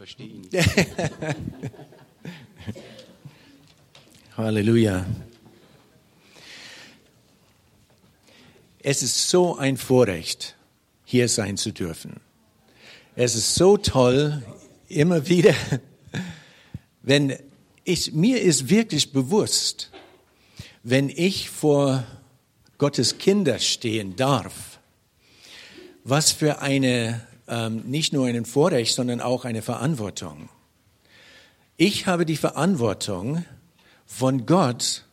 verstehe 0.00 0.28
ihn 0.28 0.40
nicht. 0.40 0.54
Halleluja. 4.34 5.04
Es 8.82 9.02
ist 9.02 9.28
so 9.28 9.58
ein 9.58 9.76
Vorrecht, 9.76 10.56
hier 11.04 11.28
sein 11.28 11.58
zu 11.58 11.72
dürfen. 11.72 12.18
Es 13.14 13.34
ist 13.34 13.54
so 13.54 13.76
toll, 13.76 14.42
immer 14.88 15.28
wieder, 15.28 15.54
wenn 17.02 17.36
ich, 17.84 18.12
mir 18.14 18.40
ist 18.40 18.70
wirklich 18.70 19.12
bewusst, 19.12 19.90
wenn 20.82 21.10
ich 21.10 21.50
vor 21.50 22.06
Gottes 22.78 23.18
Kinder 23.18 23.58
stehen 23.58 24.16
darf, 24.16 24.80
was 26.04 26.32
für 26.32 26.62
eine, 26.62 27.20
ähm, 27.50 27.82
nicht 27.86 28.12
nur 28.12 28.26
einen 28.26 28.46
Vorrecht, 28.46 28.94
sondern 28.94 29.20
auch 29.20 29.44
eine 29.44 29.60
Verantwortung. 29.60 30.48
Ich 31.76 32.06
habe 32.06 32.24
die 32.24 32.36
Verantwortung, 32.36 33.44
von 34.06 34.44
Gott 34.44 35.04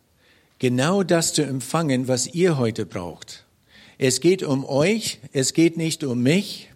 genau 0.59 1.03
das 1.03 1.33
zu 1.33 1.43
empfangen, 1.43 2.07
was 2.07 2.27
ihr 2.27 2.57
heute 2.57 2.85
braucht. 2.85 3.45
Es 3.97 4.21
geht 4.21 4.43
um 4.43 4.65
euch, 4.65 5.19
es 5.33 5.53
geht 5.53 5.77
nicht 5.77 6.03
um 6.03 6.21
mich, 6.21 6.69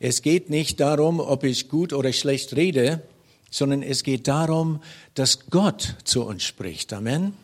es 0.00 0.22
geht 0.22 0.50
nicht 0.50 0.80
darum, 0.80 1.20
ob 1.20 1.44
ich 1.44 1.68
gut 1.68 1.92
oder 1.92 2.12
schlecht 2.12 2.56
rede, 2.56 3.02
sondern 3.50 3.82
es 3.82 4.02
geht 4.02 4.26
darum, 4.26 4.82
dass 5.14 5.46
Gott 5.48 5.96
zu 6.04 6.24
uns 6.24 6.42
spricht. 6.42 6.92
Amen. 6.92 7.34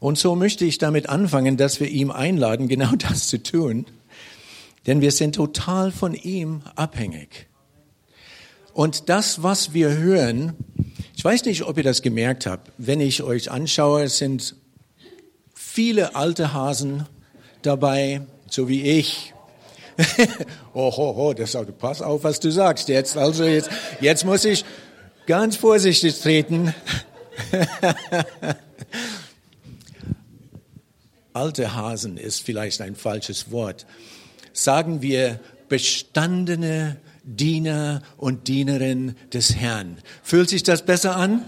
Und 0.00 0.18
so 0.18 0.34
möchte 0.34 0.64
ich 0.64 0.78
damit 0.78 1.08
anfangen, 1.08 1.56
dass 1.56 1.78
wir 1.78 1.88
ihm 1.88 2.10
einladen, 2.10 2.68
genau 2.68 2.92
das 2.96 3.28
zu 3.28 3.42
tun. 3.42 3.86
Denn 4.90 5.00
wir 5.00 5.12
sind 5.12 5.36
total 5.36 5.92
von 5.92 6.14
ihm 6.14 6.62
abhängig. 6.74 7.46
Und 8.72 9.08
das, 9.08 9.40
was 9.40 9.72
wir 9.72 9.96
hören, 9.96 10.56
ich 11.14 11.24
weiß 11.24 11.44
nicht, 11.44 11.62
ob 11.62 11.76
ihr 11.76 11.84
das 11.84 12.02
gemerkt 12.02 12.44
habt, 12.44 12.72
wenn 12.76 13.00
ich 13.00 13.22
euch 13.22 13.52
anschaue, 13.52 14.02
es 14.02 14.18
sind 14.18 14.56
viele 15.54 16.16
alte 16.16 16.52
Hasen 16.54 17.06
dabei, 17.62 18.22
so 18.48 18.68
wie 18.68 18.82
ich. 18.82 19.32
oh, 20.74 20.92
oh, 20.96 21.14
oh, 21.16 21.34
das, 21.34 21.56
pass 21.78 22.02
auf, 22.02 22.24
was 22.24 22.40
du 22.40 22.50
sagst 22.50 22.88
jetzt. 22.88 23.16
Also 23.16 23.44
jetzt, 23.44 23.70
jetzt 24.00 24.24
muss 24.24 24.44
ich 24.44 24.64
ganz 25.24 25.54
vorsichtig 25.54 26.20
treten. 26.20 26.74
alte 31.32 31.76
Hasen 31.76 32.16
ist 32.16 32.42
vielleicht 32.42 32.80
ein 32.80 32.96
falsches 32.96 33.52
Wort. 33.52 33.86
Sagen 34.52 35.02
wir 35.02 35.40
bestandene 35.68 36.96
Diener 37.22 38.02
und 38.16 38.48
Dienerin 38.48 39.14
des 39.32 39.54
Herrn. 39.54 39.98
Fühlt 40.22 40.48
sich 40.48 40.62
das 40.62 40.84
besser 40.84 41.16
an? 41.16 41.44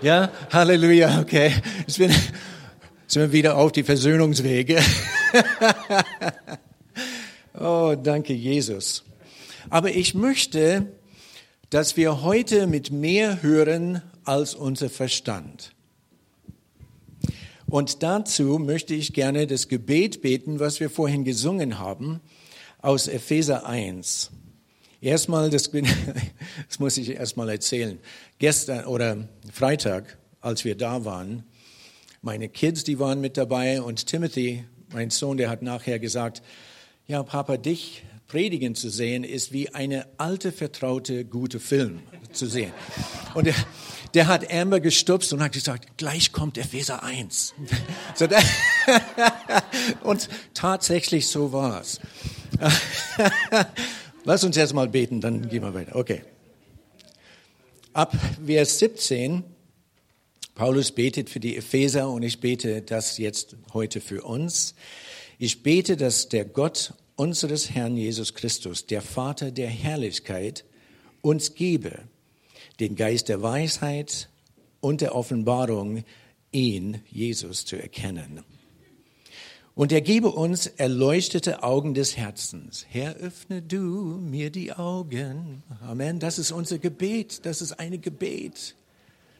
Ja, 0.00 0.30
Halleluja, 0.50 1.20
okay. 1.20 1.52
Jetzt 1.86 1.98
bin, 1.98 2.10
sind 3.06 3.22
wir 3.22 3.32
wieder 3.32 3.56
auf 3.56 3.72
die 3.72 3.82
Versöhnungswege. 3.82 4.80
oh, 7.58 7.96
danke 8.00 8.32
Jesus. 8.32 9.04
Aber 9.70 9.90
ich 9.90 10.14
möchte, 10.14 10.86
dass 11.70 11.96
wir 11.96 12.22
heute 12.22 12.66
mit 12.66 12.90
mehr 12.90 13.42
hören 13.42 14.02
als 14.24 14.54
unser 14.54 14.88
Verstand. 14.88 15.72
Und 17.70 18.02
dazu 18.02 18.58
möchte 18.58 18.94
ich 18.94 19.12
gerne 19.12 19.46
das 19.46 19.68
Gebet 19.68 20.22
beten, 20.22 20.58
was 20.58 20.80
wir 20.80 20.88
vorhin 20.88 21.24
gesungen 21.24 21.78
haben, 21.78 22.20
aus 22.80 23.08
Epheser 23.08 23.66
1. 23.66 24.30
Erstmal, 25.02 25.50
das, 25.50 25.70
das 26.68 26.78
muss 26.78 26.96
ich 26.96 27.10
erstmal 27.10 27.50
erzählen. 27.50 27.98
Gestern 28.38 28.86
oder 28.86 29.28
Freitag, 29.52 30.16
als 30.40 30.64
wir 30.64 30.76
da 30.76 31.04
waren, 31.04 31.44
meine 32.22 32.48
Kids, 32.48 32.84
die 32.84 32.98
waren 32.98 33.20
mit 33.20 33.36
dabei 33.36 33.82
und 33.82 34.06
Timothy, 34.06 34.64
mein 34.90 35.10
Sohn, 35.10 35.36
der 35.36 35.50
hat 35.50 35.60
nachher 35.60 35.98
gesagt, 35.98 36.42
ja, 37.06 37.22
Papa, 37.22 37.58
dich 37.58 38.02
predigen 38.28 38.74
zu 38.76 38.88
sehen, 38.88 39.24
ist 39.24 39.52
wie 39.52 39.74
eine 39.74 40.06
alte, 40.16 40.52
vertraute, 40.52 41.26
gute 41.26 41.60
Film 41.60 42.00
zu 42.32 42.46
sehen. 42.46 42.72
Und 43.34 43.46
der, 43.46 43.54
der 44.14 44.26
hat 44.26 44.52
Amber 44.52 44.80
gestupst 44.80 45.32
und 45.32 45.42
hat 45.42 45.52
gesagt, 45.52 45.96
gleich 45.96 46.32
kommt 46.32 46.58
Epheser 46.58 47.02
1. 47.02 47.54
und 50.02 50.28
tatsächlich 50.54 51.28
so 51.28 51.52
war's. 51.52 52.00
Lass 54.24 54.44
uns 54.44 54.56
jetzt 54.56 54.74
mal 54.74 54.88
beten, 54.88 55.20
dann 55.20 55.48
gehen 55.48 55.62
wir 55.62 55.74
weiter. 55.74 55.96
Okay. 55.96 56.22
Ab 57.92 58.14
Vers 58.44 58.78
17, 58.78 59.44
Paulus 60.54 60.92
betet 60.92 61.30
für 61.30 61.40
die 61.40 61.56
Epheser 61.56 62.10
und 62.10 62.22
ich 62.22 62.40
bete 62.40 62.82
das 62.82 63.18
jetzt 63.18 63.56
heute 63.72 64.00
für 64.00 64.22
uns. 64.22 64.74
Ich 65.38 65.62
bete, 65.62 65.96
dass 65.96 66.28
der 66.28 66.44
Gott 66.44 66.94
unseres 67.16 67.70
Herrn 67.70 67.96
Jesus 67.96 68.34
Christus, 68.34 68.86
der 68.86 69.02
Vater 69.02 69.50
der 69.50 69.68
Herrlichkeit, 69.68 70.64
uns 71.20 71.54
gebe, 71.54 72.02
den 72.80 72.96
Geist 72.96 73.28
der 73.28 73.42
Weisheit 73.42 74.28
und 74.80 75.00
der 75.00 75.14
Offenbarung, 75.14 76.04
ihn, 76.52 77.02
Jesus, 77.10 77.64
zu 77.64 77.76
erkennen 77.76 78.44
und 79.78 79.92
er 79.92 80.00
gebe 80.00 80.32
uns 80.32 80.66
erleuchtete 80.66 81.62
Augen 81.62 81.94
des 81.94 82.16
Herzens. 82.16 82.84
Herr, 82.88 83.14
öffne 83.14 83.62
du 83.62 84.18
mir 84.20 84.50
die 84.50 84.72
Augen. 84.72 85.62
Amen. 85.80 86.18
Das 86.18 86.40
ist 86.40 86.50
unser 86.50 86.78
Gebet. 86.78 87.46
Das 87.46 87.62
ist 87.62 87.78
ein 87.78 88.00
Gebet 88.00 88.74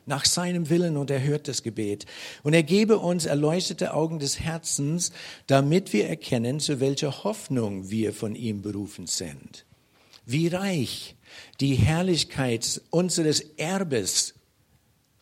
nach 0.07 0.25
seinem 0.25 0.71
Willen 0.71 0.97
und 0.97 1.11
er 1.11 1.25
hört 1.25 1.49
das 1.49 1.65
Gebet. 1.65 2.07
Und 2.45 2.55
er 2.55 2.63
gebe 2.63 3.01
uns 3.01 3.27
erleuchtete 3.27 3.95
Augen 3.95 4.21
des 4.21 4.39
Herzens, 4.39 5.11
damit 5.49 5.93
wir 5.93 6.09
erkennen, 6.09 6.61
zu 6.61 6.79
welcher 6.79 7.25
Hoffnung 7.25 7.91
wir 7.91 8.13
von 8.13 8.37
ihm 8.37 8.63
berufen 8.63 9.09
sind. 9.09 9.67
Wie 10.25 10.47
reich 10.47 11.17
die 11.61 11.75
Herrlichkeit 11.75 12.81
unseres 12.91 13.41
Erbes, 13.57 14.35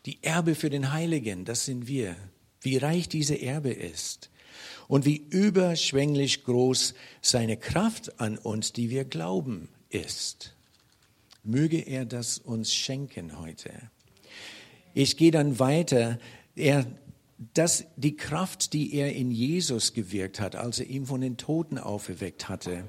die 0.05 0.23
Erbe 0.23 0.55
für 0.55 0.69
den 0.69 0.91
Heiligen, 0.91 1.45
das 1.45 1.65
sind 1.65 1.87
wir. 1.87 2.15
Wie 2.61 2.77
reich 2.77 3.07
diese 3.07 3.39
Erbe 3.39 3.71
ist 3.71 4.29
und 4.87 5.05
wie 5.05 5.17
überschwänglich 5.17 6.43
groß 6.43 6.93
seine 7.21 7.57
Kraft 7.57 8.19
an 8.19 8.37
uns, 8.37 8.73
die 8.73 8.89
wir 8.89 9.05
glauben, 9.05 9.69
ist. 9.89 10.55
Möge 11.43 11.79
er 11.79 12.05
das 12.05 12.39
uns 12.39 12.73
schenken 12.73 13.39
heute. 13.39 13.71
Ich 14.93 15.17
gehe 15.17 15.31
dann 15.31 15.59
weiter. 15.59 16.19
Er 16.55 16.85
dass 17.53 17.85
die 17.97 18.15
Kraft, 18.15 18.73
die 18.73 18.95
er 18.95 19.13
in 19.13 19.29
Jesus 19.29 19.93
gewirkt 19.93 20.39
hat, 20.39 20.55
als 20.55 20.79
er 20.79 20.87
ihn 20.87 21.05
von 21.05 21.21
den 21.21 21.37
Toten 21.37 21.77
auferweckt 21.77 22.49
hatte. 22.49 22.85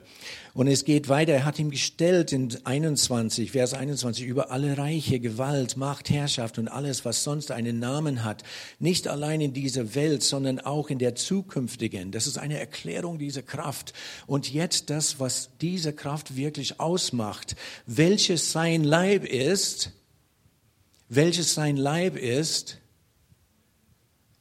Und 0.54 0.69
es 0.69 0.86
geht 0.86 1.10
weiter, 1.10 1.34
er 1.34 1.44
hat 1.44 1.59
ihm 1.59 1.70
gestellt 1.70 2.32
in 2.32 2.56
21, 2.64 3.53
Vers 3.53 3.75
21, 3.75 4.25
über 4.25 4.50
alle 4.50 4.78
Reiche, 4.78 5.20
Gewalt, 5.20 5.76
Macht, 5.76 6.08
Herrschaft 6.08 6.58
und 6.58 6.69
alles, 6.69 7.04
was 7.04 7.25
sonst 7.25 7.50
einen 7.50 7.78
Namen 7.78 8.25
hat. 8.25 8.42
Nicht 8.78 9.06
allein 9.06 9.42
in 9.42 9.53
dieser 9.53 9.94
Welt, 9.94 10.22
sondern 10.22 10.60
auch 10.60 10.88
in 10.88 10.98
der 10.98 11.14
zukünftigen. 11.14 12.10
Das 12.10 12.26
ist 12.26 12.38
eine 12.38 12.58
Erklärung 12.58 13.19
dieser 13.19 13.42
Kraft. 13.42 13.92
Und 14.26 14.50
jetzt 14.50 14.88
das, 14.88 15.20
was 15.20 15.50
diese 15.60 15.92
Kraft 15.92 16.37
wirklich 16.37 16.81
ausmacht, 16.81 17.54
welches 17.84 18.50
sein 18.53 18.82
Leib 18.82 19.26
ist, 19.26 19.92
welches 21.10 21.53
sein 21.53 21.76
Leib 21.76 22.16
ist, 22.16 22.78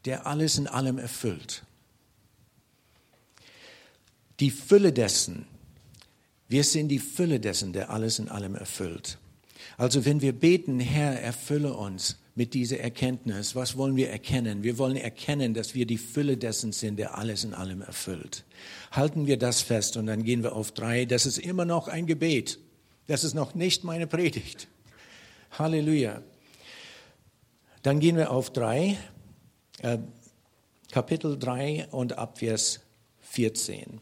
der 0.07 0.25
alles 0.25 0.57
in 0.57 0.67
allem 0.67 0.97
erfüllt. 0.97 1.63
Die 4.39 4.51
Fülle 4.51 4.93
dessen, 4.93 5.45
wir 6.47 6.63
sind 6.63 6.87
die 6.87 6.99
Fülle 6.99 7.39
dessen, 7.39 7.73
der 7.73 7.89
alles 7.89 8.19
in 8.19 8.29
allem 8.29 8.55
erfüllt. 8.55 9.17
Also 9.77 10.05
wenn 10.05 10.21
wir 10.21 10.33
beten, 10.33 10.79
Herr, 10.79 11.19
erfülle 11.19 11.73
uns 11.73 12.17
mit 12.35 12.53
dieser 12.53 12.79
Erkenntnis, 12.79 13.55
was 13.55 13.77
wollen 13.77 13.95
wir 13.95 14.09
erkennen? 14.09 14.63
Wir 14.63 14.77
wollen 14.77 14.95
erkennen, 14.95 15.53
dass 15.53 15.75
wir 15.75 15.85
die 15.85 15.97
Fülle 15.97 16.37
dessen 16.37 16.71
sind, 16.71 16.97
der 16.97 17.17
alles 17.17 17.43
in 17.43 17.53
allem 17.53 17.81
erfüllt. 17.81 18.45
Halten 18.91 19.27
wir 19.27 19.37
das 19.37 19.61
fest 19.61 19.97
und 19.97 20.05
dann 20.05 20.23
gehen 20.23 20.43
wir 20.43 20.55
auf 20.55 20.71
drei. 20.71 21.05
Das 21.05 21.25
ist 21.25 21.37
immer 21.37 21.65
noch 21.65 21.87
ein 21.87 22.05
Gebet. 22.05 22.59
Das 23.07 23.23
ist 23.23 23.33
noch 23.33 23.55
nicht 23.55 23.83
meine 23.83 24.07
Predigt. 24.07 24.67
Halleluja. 25.51 26.21
Dann 27.81 27.99
gehen 27.99 28.17
wir 28.17 28.31
auf 28.31 28.51
drei. 28.51 28.97
Äh, 29.81 29.99
Kapitel 30.91 31.37
3 31.37 31.89
und 31.91 32.17
Abvers 32.17 32.79
14. 33.21 33.99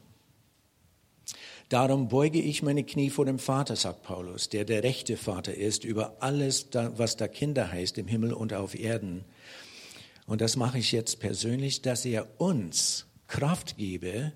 Darum 1.68 2.08
beuge 2.08 2.40
ich 2.40 2.62
meine 2.62 2.84
Knie 2.84 3.10
vor 3.10 3.26
dem 3.26 3.40
Vater, 3.40 3.76
sagt 3.76 4.04
Paulus, 4.04 4.50
der 4.50 4.66
der 4.66 4.84
rechte 4.84 5.18
Vater 5.18 5.54
ist 5.54 5.84
über 5.84 6.18
alles, 6.20 6.68
was 6.72 7.18
da 7.18 7.28
Kinder 7.28 7.72
heißt, 7.72 7.98
im 7.98 8.08
Himmel 8.08 8.34
und 8.34 8.54
auf 8.54 8.80
Erden. 8.80 9.26
Und 10.28 10.42
das 10.42 10.56
mache 10.56 10.78
ich 10.78 10.92
jetzt 10.92 11.20
persönlich, 11.20 11.82
dass 11.82 12.06
er 12.06 12.28
uns 12.40 13.08
Kraft 13.28 13.78
gebe, 13.78 14.32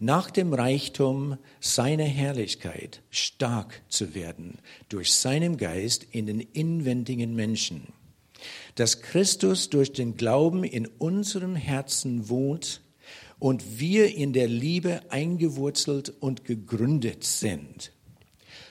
nach 0.00 0.30
dem 0.30 0.52
Reichtum 0.52 1.38
seiner 1.60 2.04
Herrlichkeit 2.04 3.02
stark 3.10 3.80
zu 3.88 4.14
werden 4.14 4.58
durch 4.88 5.14
seinen 5.14 5.56
Geist 5.56 6.04
in 6.10 6.26
den 6.26 6.40
inwendigen 6.40 7.34
Menschen. 7.34 7.92
Dass 8.74 9.02
Christus 9.02 9.70
durch 9.70 9.92
den 9.92 10.16
Glauben 10.16 10.64
in 10.64 10.86
unserem 10.86 11.54
Herzen 11.56 12.28
wohnt 12.28 12.80
und 13.38 13.78
wir 13.78 14.14
in 14.14 14.32
der 14.32 14.48
Liebe 14.48 15.00
eingewurzelt 15.10 16.12
und 16.20 16.44
gegründet 16.44 17.24
sind. 17.24 17.92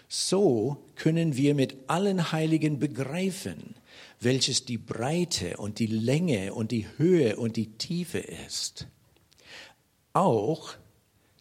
So 0.07 0.85
können 0.95 1.37
wir 1.37 1.55
mit 1.55 1.75
allen 1.87 2.31
Heiligen 2.31 2.79
begreifen, 2.79 3.75
welches 4.19 4.65
die 4.65 4.77
Breite 4.77 5.57
und 5.57 5.79
die 5.79 5.87
Länge 5.87 6.53
und 6.53 6.71
die 6.71 6.85
Höhe 6.97 7.37
und 7.37 7.55
die 7.55 7.71
Tiefe 7.77 8.19
ist. 8.19 8.87
Auch 10.13 10.75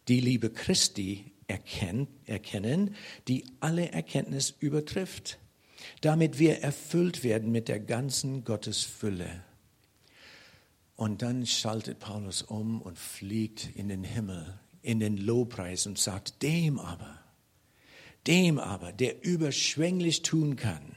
die 0.09 0.21
Liebe 0.21 0.51
Christi 0.51 1.33
erkennen, 1.47 2.97
die 3.29 3.45
alle 3.61 3.93
Erkenntnis 3.93 4.55
übertrifft, 4.59 5.39
damit 6.01 6.39
wir 6.39 6.59
erfüllt 6.61 7.25
werden 7.25 7.51
mit 7.53 7.69
der 7.69 7.81
ganzen 7.81 8.45
Gottesfülle. 8.45 9.43
Und 10.97 11.23
dann 11.23 11.47
schaltet 11.47 11.99
Paulus 11.99 12.43
um 12.43 12.81
und 12.81 12.99
fliegt 12.99 13.71
in 13.75 13.89
den 13.89 14.05
Himmel, 14.05 14.59
in 14.83 15.01
den 15.01 15.17
Lobpreis 15.17 15.87
und 15.87 15.99
sagt, 15.99 16.43
dem 16.43 16.79
aber, 16.79 17.19
dem 18.27 18.59
aber, 18.59 18.93
der 18.93 19.25
überschwänglich 19.25 20.23
tun 20.23 20.57
kann, 20.57 20.97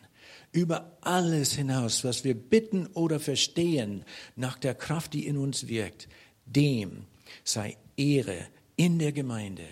über 0.52 0.98
alles 1.02 1.54
hinaus, 1.54 2.04
was 2.04 2.24
wir 2.24 2.34
bitten 2.34 2.88
oder 2.88 3.20
verstehen, 3.20 4.06
nach 4.36 4.58
der 4.58 4.74
Kraft, 4.74 5.14
die 5.14 5.28
in 5.28 5.38
uns 5.38 5.68
wirkt, 5.68 6.08
dem 6.46 7.06
sei 7.44 7.78
Ehre 7.98 8.48
in 8.76 9.00
der 9.00 9.12
Gemeinde 9.12 9.68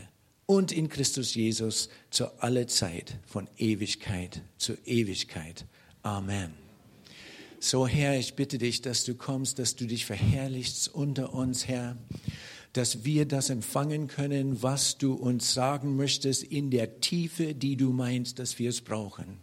und 0.45 0.71
in 0.71 0.89
Christus 0.89 1.35
Jesus 1.35 1.89
zu 2.09 2.27
aller 2.41 2.67
Zeit, 2.67 3.19
von 3.25 3.47
Ewigkeit 3.57 4.41
zu 4.57 4.73
Ewigkeit. 4.85 5.65
Amen. 6.01 6.53
So 7.59 7.87
Herr, 7.87 8.17
ich 8.17 8.35
bitte 8.35 8.57
dich, 8.57 8.81
dass 8.81 9.05
du 9.05 9.15
kommst, 9.15 9.59
dass 9.59 9.75
du 9.75 9.85
dich 9.85 10.05
verherrlichst 10.05 10.93
unter 10.93 11.33
uns, 11.33 11.67
Herr 11.67 11.97
dass 12.73 13.05
wir 13.05 13.25
das 13.25 13.51
empfangen 13.51 14.07
können, 14.07 14.63
was 14.63 14.97
du 14.97 15.13
uns 15.13 15.53
sagen 15.53 15.95
möchtest 15.95 16.43
in 16.43 16.71
der 16.71 16.99
Tiefe, 16.99 17.53
die 17.53 17.77
du 17.77 17.93
meinst, 17.93 18.39
dass 18.39 18.57
wir 18.57 18.69
es 18.69 18.81
brauchen. 18.81 19.37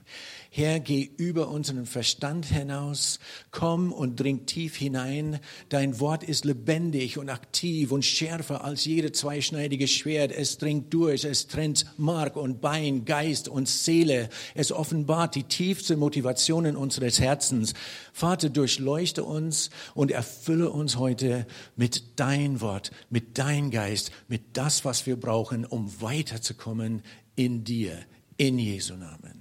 Herr, 0.53 0.81
geh 0.81 1.09
über 1.17 1.49
unseren 1.49 1.87
Verstand 1.87 2.47
hinaus, 2.47 3.21
komm 3.53 3.93
und 3.93 4.19
dring 4.19 4.47
tief 4.47 4.75
hinein. 4.75 5.39
Dein 5.69 6.01
Wort 6.01 6.25
ist 6.25 6.45
lebendig 6.45 7.19
und 7.19 7.29
aktiv 7.29 7.93
und 7.93 8.05
schärfer 8.05 8.65
als 8.65 8.85
jede 8.85 9.13
zweischneidige 9.13 9.87
Schwert. 9.87 10.33
Es 10.33 10.59
dringt 10.59 10.93
durch, 10.93 11.23
es 11.23 11.47
trennt 11.47 11.87
Mark 11.99 12.35
und 12.35 12.61
Bein, 12.61 13.05
Geist 13.05 13.47
und 13.47 13.69
Seele. 13.69 14.29
Es 14.57 14.73
offenbart 14.73 15.37
die 15.37 15.45
tiefste 15.45 15.97
Motivationen 15.97 16.75
unseres 16.75 17.21
Herzens. 17.21 17.75
Vater, 18.13 18.51
durchleuchte 18.51 19.23
uns 19.23 19.71
und 19.95 20.11
erfülle 20.11 20.71
uns 20.71 20.97
heute 20.97 21.47
mit 21.77 22.19
dein 22.19 22.61
Wort, 22.61 22.91
mit 23.09 23.39
dein 23.39 23.71
Geist, 23.71 24.11
mit 24.27 24.57
das, 24.57 24.85
was 24.85 25.07
wir 25.07 25.15
brauchen, 25.15 25.65
um 25.65 26.03
weiterzukommen 26.03 27.03
in 27.37 27.63
dir, 27.63 27.97
in 28.37 28.59
Jesu 28.59 28.97
Namen. 28.97 29.40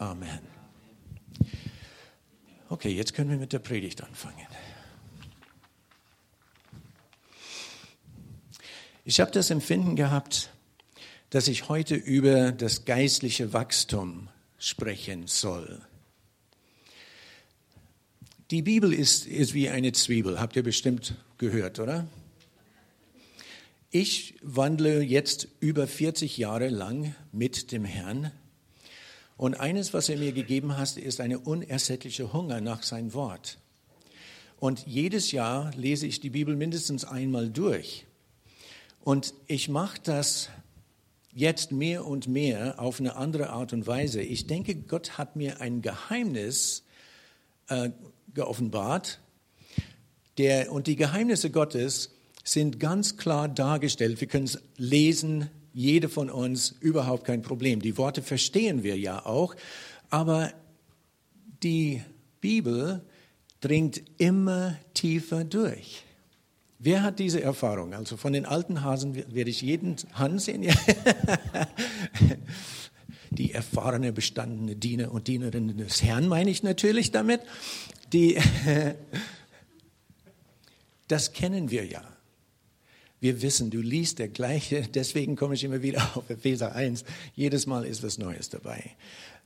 Amen. 0.00 0.40
Okay, 2.70 2.88
jetzt 2.88 3.12
können 3.12 3.28
wir 3.28 3.36
mit 3.36 3.52
der 3.52 3.58
Predigt 3.58 4.02
anfangen. 4.02 4.46
Ich 9.04 9.20
habe 9.20 9.30
das 9.30 9.50
Empfinden 9.50 9.96
gehabt, 9.96 10.52
dass 11.28 11.48
ich 11.48 11.68
heute 11.68 11.96
über 11.96 12.50
das 12.50 12.86
geistliche 12.86 13.52
Wachstum 13.52 14.30
sprechen 14.58 15.26
soll. 15.26 15.82
Die 18.50 18.62
Bibel 18.62 18.94
ist, 18.94 19.26
ist 19.26 19.52
wie 19.52 19.68
eine 19.68 19.92
Zwiebel, 19.92 20.40
habt 20.40 20.56
ihr 20.56 20.62
bestimmt 20.62 21.14
gehört, 21.36 21.78
oder? 21.78 22.06
Ich 23.90 24.36
wandle 24.40 25.02
jetzt 25.02 25.46
über 25.60 25.86
40 25.86 26.38
Jahre 26.38 26.68
lang 26.68 27.14
mit 27.32 27.70
dem 27.70 27.84
Herrn 27.84 28.32
und 29.40 29.58
eines, 29.58 29.94
was 29.94 30.10
er 30.10 30.18
mir 30.18 30.32
gegeben 30.32 30.76
hat, 30.76 30.98
ist 30.98 31.18
eine 31.18 31.38
unersättliche 31.38 32.30
Hunger 32.34 32.60
nach 32.60 32.82
sein 32.82 33.14
Wort. 33.14 33.56
Und 34.58 34.86
jedes 34.86 35.32
Jahr 35.32 35.72
lese 35.74 36.06
ich 36.06 36.20
die 36.20 36.28
Bibel 36.28 36.56
mindestens 36.56 37.06
einmal 37.06 37.48
durch. 37.48 38.04
Und 39.02 39.32
ich 39.46 39.70
mache 39.70 39.98
das 40.04 40.50
jetzt 41.32 41.72
mehr 41.72 42.04
und 42.04 42.28
mehr 42.28 42.78
auf 42.78 43.00
eine 43.00 43.16
andere 43.16 43.48
Art 43.48 43.72
und 43.72 43.86
Weise. 43.86 44.20
Ich 44.20 44.46
denke, 44.46 44.74
Gott 44.74 45.16
hat 45.16 45.36
mir 45.36 45.62
ein 45.62 45.80
Geheimnis 45.80 46.84
äh, 47.68 47.88
geoffenbart. 48.34 49.20
Der, 50.36 50.70
und 50.70 50.86
die 50.86 50.96
Geheimnisse 50.96 51.50
Gottes 51.50 52.10
sind 52.44 52.78
ganz 52.78 53.16
klar 53.16 53.48
dargestellt. 53.48 54.20
Wir 54.20 54.28
können 54.28 54.44
es 54.44 54.60
lesen, 54.76 55.48
jede 55.72 56.08
von 56.08 56.30
uns 56.30 56.74
überhaupt 56.80 57.24
kein 57.24 57.42
Problem. 57.42 57.80
Die 57.80 57.96
Worte 57.96 58.22
verstehen 58.22 58.82
wir 58.82 58.98
ja 58.98 59.24
auch, 59.24 59.54
aber 60.08 60.52
die 61.62 62.02
Bibel 62.40 63.02
dringt 63.60 64.02
immer 64.18 64.76
tiefer 64.94 65.44
durch. 65.44 66.04
Wer 66.78 67.02
hat 67.02 67.18
diese 67.18 67.42
Erfahrung? 67.42 67.92
Also 67.92 68.16
von 68.16 68.32
den 68.32 68.46
alten 68.46 68.82
Hasen 68.82 69.14
werde 69.14 69.50
ich 69.50 69.60
jeden 69.60 69.96
Hand 70.14 70.40
sehen. 70.40 70.62
Die 73.32 73.52
erfahrene, 73.52 74.12
bestandene 74.12 74.74
Diener 74.74 75.12
und 75.12 75.28
Dienerinnen 75.28 75.76
des 75.76 76.02
Herrn 76.02 76.26
meine 76.26 76.50
ich 76.50 76.62
natürlich 76.62 77.12
damit. 77.12 77.42
Die, 78.12 78.38
das 81.08 81.32
kennen 81.32 81.70
wir 81.70 81.84
ja. 81.84 82.02
Wir 83.20 83.42
wissen, 83.42 83.70
du 83.70 83.80
liest 83.80 84.18
der 84.18 84.28
gleiche, 84.28 84.82
deswegen 84.94 85.36
komme 85.36 85.54
ich 85.54 85.64
immer 85.64 85.82
wieder 85.82 86.16
auf 86.16 86.28
Epheser 86.30 86.74
1. 86.74 87.04
Jedes 87.34 87.66
Mal 87.66 87.84
ist 87.84 88.02
was 88.02 88.18
Neues 88.18 88.48
dabei. 88.48 88.96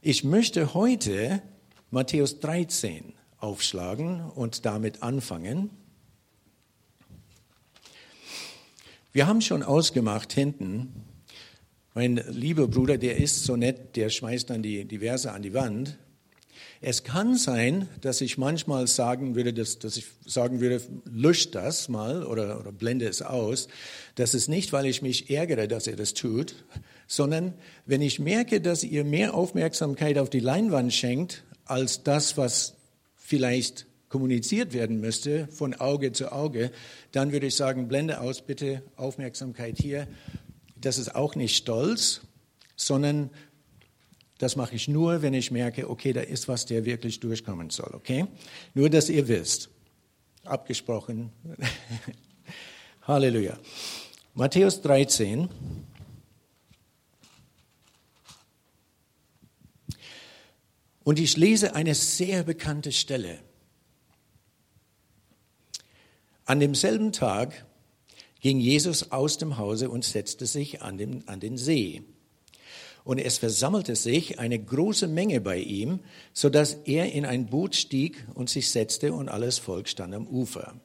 Ich 0.00 0.24
möchte 0.24 0.74
heute 0.74 1.42
Matthäus 1.90 2.40
13 2.40 3.12
aufschlagen 3.38 4.20
und 4.30 4.64
damit 4.64 5.02
anfangen. 5.02 5.70
Wir 9.12 9.26
haben 9.26 9.40
schon 9.40 9.62
ausgemacht 9.62 10.32
hinten, 10.32 11.04
mein 11.94 12.16
lieber 12.16 12.66
Bruder, 12.66 12.98
der 12.98 13.18
ist 13.18 13.44
so 13.44 13.54
nett, 13.54 13.94
der 13.94 14.10
schmeißt 14.10 14.50
dann 14.50 14.64
die, 14.64 14.84
die 14.84 14.98
Verse 14.98 15.30
an 15.30 15.42
die 15.42 15.54
Wand. 15.54 15.96
Es 16.80 17.04
kann 17.04 17.36
sein, 17.36 17.88
dass 18.00 18.20
ich 18.20 18.38
manchmal 18.38 18.86
sagen 18.86 19.34
würde, 19.34 19.52
dass, 19.52 19.78
dass 19.78 19.96
ich 19.96 20.06
sagen 20.26 20.60
würde, 20.60 20.80
löscht 21.04 21.54
das 21.54 21.88
mal 21.88 22.24
oder, 22.24 22.60
oder 22.60 22.72
blende 22.72 23.06
es 23.06 23.22
aus. 23.22 23.68
Das 24.14 24.34
ist 24.34 24.48
nicht, 24.48 24.72
weil 24.72 24.86
ich 24.86 25.02
mich 25.02 25.30
ärgere, 25.30 25.68
dass 25.68 25.86
ihr 25.86 25.96
das 25.96 26.14
tut, 26.14 26.54
sondern 27.06 27.54
wenn 27.86 28.02
ich 28.02 28.18
merke, 28.18 28.60
dass 28.60 28.84
ihr 28.84 29.04
mehr 29.04 29.34
Aufmerksamkeit 29.34 30.18
auf 30.18 30.30
die 30.30 30.40
Leinwand 30.40 30.92
schenkt, 30.92 31.44
als 31.64 32.02
das, 32.02 32.36
was 32.36 32.74
vielleicht 33.16 33.86
kommuniziert 34.08 34.72
werden 34.72 35.00
müsste, 35.00 35.48
von 35.48 35.74
Auge 35.74 36.12
zu 36.12 36.30
Auge, 36.30 36.70
dann 37.10 37.32
würde 37.32 37.46
ich 37.46 37.56
sagen, 37.56 37.88
blende 37.88 38.20
aus, 38.20 38.42
bitte 38.42 38.82
Aufmerksamkeit 38.96 39.76
hier. 39.78 40.06
Das 40.80 40.98
ist 40.98 41.14
auch 41.14 41.34
nicht 41.34 41.56
stolz, 41.56 42.20
sondern 42.76 43.30
das 44.44 44.56
mache 44.56 44.74
ich 44.74 44.88
nur, 44.88 45.22
wenn 45.22 45.32
ich 45.32 45.50
merke, 45.50 45.88
okay, 45.88 46.12
da 46.12 46.20
ist 46.20 46.48
was, 46.48 46.66
der 46.66 46.84
wirklich 46.84 47.18
durchkommen 47.18 47.70
soll, 47.70 47.94
okay? 47.94 48.26
Nur, 48.74 48.90
dass 48.90 49.08
ihr 49.08 49.26
wisst. 49.26 49.70
Abgesprochen. 50.44 51.32
Halleluja. 53.02 53.58
Matthäus 54.34 54.82
13. 54.82 55.48
Und 61.04 61.18
ich 61.18 61.38
lese 61.38 61.74
eine 61.74 61.94
sehr 61.94 62.42
bekannte 62.42 62.92
Stelle. 62.92 63.38
An 66.44 66.60
demselben 66.60 67.12
Tag 67.12 67.64
ging 68.40 68.60
Jesus 68.60 69.10
aus 69.10 69.38
dem 69.38 69.56
Hause 69.56 69.88
und 69.88 70.04
setzte 70.04 70.44
sich 70.44 70.82
an 70.82 70.98
den, 70.98 71.26
an 71.28 71.40
den 71.40 71.56
See 71.56 72.02
und 73.04 73.18
es 73.18 73.36
versammelte 73.38 73.96
sich 73.96 74.38
eine 74.38 74.58
große 74.58 75.06
Menge 75.06 75.40
bei 75.42 75.58
ihm, 75.58 76.00
so 76.32 76.48
dass 76.48 76.74
er 76.86 77.12
in 77.12 77.26
ein 77.26 77.46
Boot 77.46 77.76
stieg 77.76 78.26
und 78.34 78.48
sich 78.48 78.70
setzte 78.70 79.12
und 79.12 79.28
alles 79.28 79.58
Volk 79.58 79.88
stand 79.88 80.14
am 80.14 80.26
Ufer. 80.26 80.80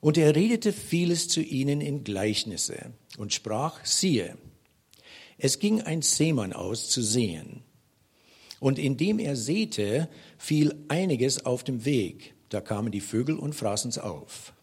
Und 0.00 0.18
er 0.18 0.34
redete 0.34 0.72
vieles 0.72 1.28
zu 1.28 1.40
ihnen 1.40 1.80
in 1.80 2.04
Gleichnisse 2.04 2.92
und 3.18 3.32
sprach, 3.32 3.84
siehe, 3.84 4.36
es 5.38 5.58
ging 5.58 5.80
ein 5.80 6.02
Seemann 6.02 6.52
aus 6.52 6.88
zu 6.88 7.02
sehen. 7.02 7.62
Und 8.58 8.78
indem 8.78 9.18
er 9.18 9.36
säte, 9.36 10.08
fiel 10.38 10.74
einiges 10.88 11.44
auf 11.44 11.62
dem 11.62 11.84
Weg. 11.84 12.34
Da 12.48 12.60
kamen 12.60 12.90
die 12.90 13.00
Vögel 13.00 13.36
und 13.36 13.54
fraßen's 13.54 13.98
auf. 13.98 14.54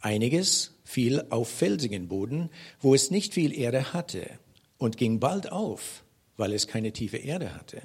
Einiges 0.00 0.74
fiel 0.84 1.24
auf 1.30 1.48
felsigen 1.48 2.08
Boden, 2.08 2.50
wo 2.80 2.94
es 2.94 3.10
nicht 3.10 3.34
viel 3.34 3.56
Erde 3.56 3.92
hatte, 3.92 4.38
und 4.82 4.96
ging 4.96 5.20
bald 5.20 5.52
auf, 5.52 6.02
weil 6.36 6.52
es 6.52 6.66
keine 6.66 6.92
tiefe 6.92 7.18
Erde 7.18 7.54
hatte. 7.54 7.82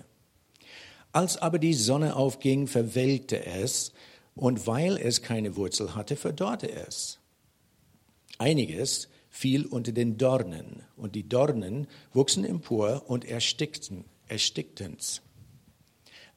Als 1.11 1.37
aber 1.37 1.59
die 1.59 1.75
Sonne 1.75 2.15
aufging, 2.15 2.65
verwelkte 2.65 3.45
es, 3.45 3.93
und 4.33 4.65
weil 4.67 4.97
es 4.97 5.21
keine 5.21 5.55
Wurzel 5.55 5.95
hatte, 5.95 6.15
verdorrte 6.15 6.71
es. 6.71 7.19
Einiges 8.39 9.09
fiel 9.29 9.65
unter 9.65 9.91
den 9.91 10.17
Dornen, 10.17 10.83
und 10.95 11.13
die 11.13 11.29
Dornen 11.29 11.87
wuchsen 12.13 12.43
empor 12.43 13.03
und 13.07 13.25
erstickten, 13.25 14.05
erstickten's. 14.27 15.21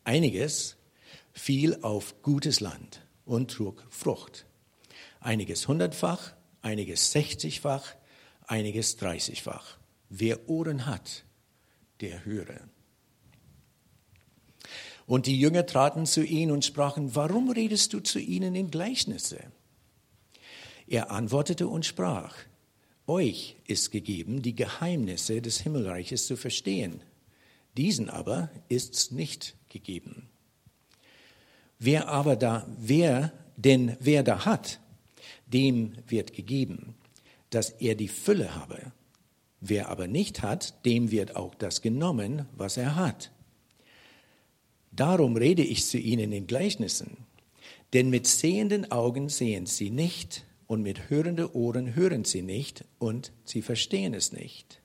Einiges 0.05 0.77
fiel 1.33 1.79
auf 1.81 2.21
gutes 2.23 2.61
Land 2.61 3.01
und 3.25 3.51
trug 3.51 3.87
Frucht. 3.89 4.45
Einiges 5.21 5.69
hundertfach, 5.69 6.35
einiges 6.61 7.13
sechzigfach, 7.13 7.95
einiges 8.47 8.97
dreißigfach. 8.97 9.80
Wer 10.11 10.49
Ohren 10.49 10.87
hat, 10.87 11.25
der 12.01 12.25
höre. 12.25 12.69
Und 15.07 15.27
die 15.27 15.41
Jünger 15.41 15.67
traten 15.67 16.05
zu 16.07 16.23
ihm 16.23 16.51
und 16.51 16.65
sprachen, 16.65 17.15
warum 17.15 17.51
redest 17.51 17.93
du 17.93 18.01
zu 18.01 18.19
ihnen 18.19 18.55
in 18.55 18.71
Gleichnisse? 18.71 19.41
Er 20.87 21.11
antwortete 21.11 21.69
und 21.69 21.87
sprach, 21.87 22.35
euch 23.07 23.57
ist 23.67 23.91
gegeben, 23.91 24.43
die 24.43 24.55
Geheimnisse 24.55 25.41
des 25.43 25.61
Himmelreiches 25.61 26.27
zu 26.27 26.37
verstehen. 26.37 27.03
Diesen 27.77 28.11
aber 28.11 28.51
ist's 28.69 29.11
nicht 29.11 29.57
gegeben. 29.69 30.29
Wer 31.79 32.09
aber 32.09 32.37
da, 32.37 32.67
wer, 32.79 33.33
denn 33.57 33.97
wer 34.01 34.23
da 34.23 34.45
hat, 34.45 34.81
dem 35.47 35.95
wird 36.07 36.33
gegeben, 36.33 36.95
dass 37.51 37.71
er 37.71 37.95
die 37.95 38.09
Fülle 38.09 38.55
habe. 38.55 38.93
Wer 39.61 39.89
aber 39.89 40.07
nicht 40.07 40.43
hat, 40.43 40.85
dem 40.87 41.11
wird 41.11 41.37
auch 41.37 41.55
das 41.55 41.83
genommen, 41.83 42.47
was 42.57 42.77
er 42.77 42.97
hat. 42.97 43.31
Darum 44.91 45.37
rede 45.37 45.63
ich 45.63 45.87
zu 45.87 45.99
ihnen 45.99 46.33
in 46.33 46.47
Gleichnissen. 46.47 47.19
Denn 47.93 48.11
mit 48.11 48.27
sehenden 48.27 48.91
Augen 48.91 49.29
sehen 49.29 49.67
sie 49.67 49.91
nicht 49.91 50.45
und 50.67 50.83
mit 50.83 51.11
hörenden 51.11 51.47
Ohren 51.51 51.95
hören 51.95 52.25
sie 52.25 52.43
nicht 52.43 52.85
und 52.99 53.33
sie 53.45 53.63
verstehen 53.63 54.15
es 54.15 54.33
nicht. 54.33 54.81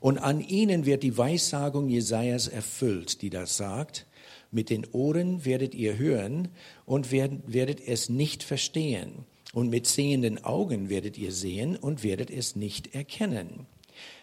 Und 0.00 0.18
an 0.18 0.40
ihnen 0.40 0.84
wird 0.84 1.02
die 1.04 1.16
Weissagung 1.16 1.88
Jesajas 1.88 2.48
erfüllt, 2.48 3.22
die 3.22 3.30
das 3.30 3.56
sagt, 3.56 4.06
mit 4.50 4.68
den 4.68 4.86
Ohren 4.92 5.44
werdet 5.44 5.74
ihr 5.74 5.96
hören 5.96 6.48
und 6.84 7.12
werdet 7.12 7.80
es 7.86 8.08
nicht 8.08 8.42
verstehen. 8.42 9.24
Und 9.52 9.68
mit 9.68 9.86
sehenden 9.86 10.42
Augen 10.44 10.88
werdet 10.88 11.18
ihr 11.18 11.32
sehen 11.32 11.76
und 11.76 12.02
werdet 12.02 12.30
es 12.30 12.56
nicht 12.56 12.94
erkennen. 12.94 13.66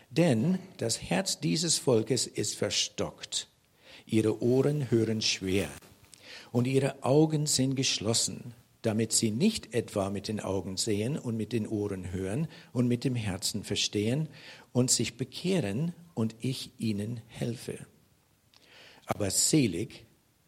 Denn 0.10 0.58
das 0.78 1.02
Herz 1.02 1.40
dieses 1.40 1.78
Volkes 1.78 2.26
ist 2.26 2.56
verstockt. 2.56 3.48
Ihre 4.08 4.42
Ohren 4.42 4.90
hören 4.90 5.22
schwer 5.22 5.70
und 6.52 6.66
ihre 6.66 7.04
Augen 7.04 7.46
sind 7.46 7.76
geschlossen, 7.76 8.56
damit 8.82 9.12
sie 9.12 9.30
nicht 9.30 9.74
etwa 9.76 10.10
mit 10.10 10.28
den 10.28 10.40
Augen 10.40 10.78
sehen 10.78 11.18
und 11.18 11.38
mit 11.38 11.54
den 11.54 11.68
Ohren 11.68 12.12
hören 12.12 12.48
und 12.74 12.88
mit 12.88 13.04
dem 13.04 13.16
Herzen 13.16 13.64
verstehen 13.64 14.30
und 14.72 14.90
sich 14.90 15.16
bekehren 15.16 15.94
und 16.16 16.36
ich 16.40 16.72
ihnen 16.80 17.22
helfe. 17.28 17.86
Aber 19.06 19.30
selig 19.30 20.06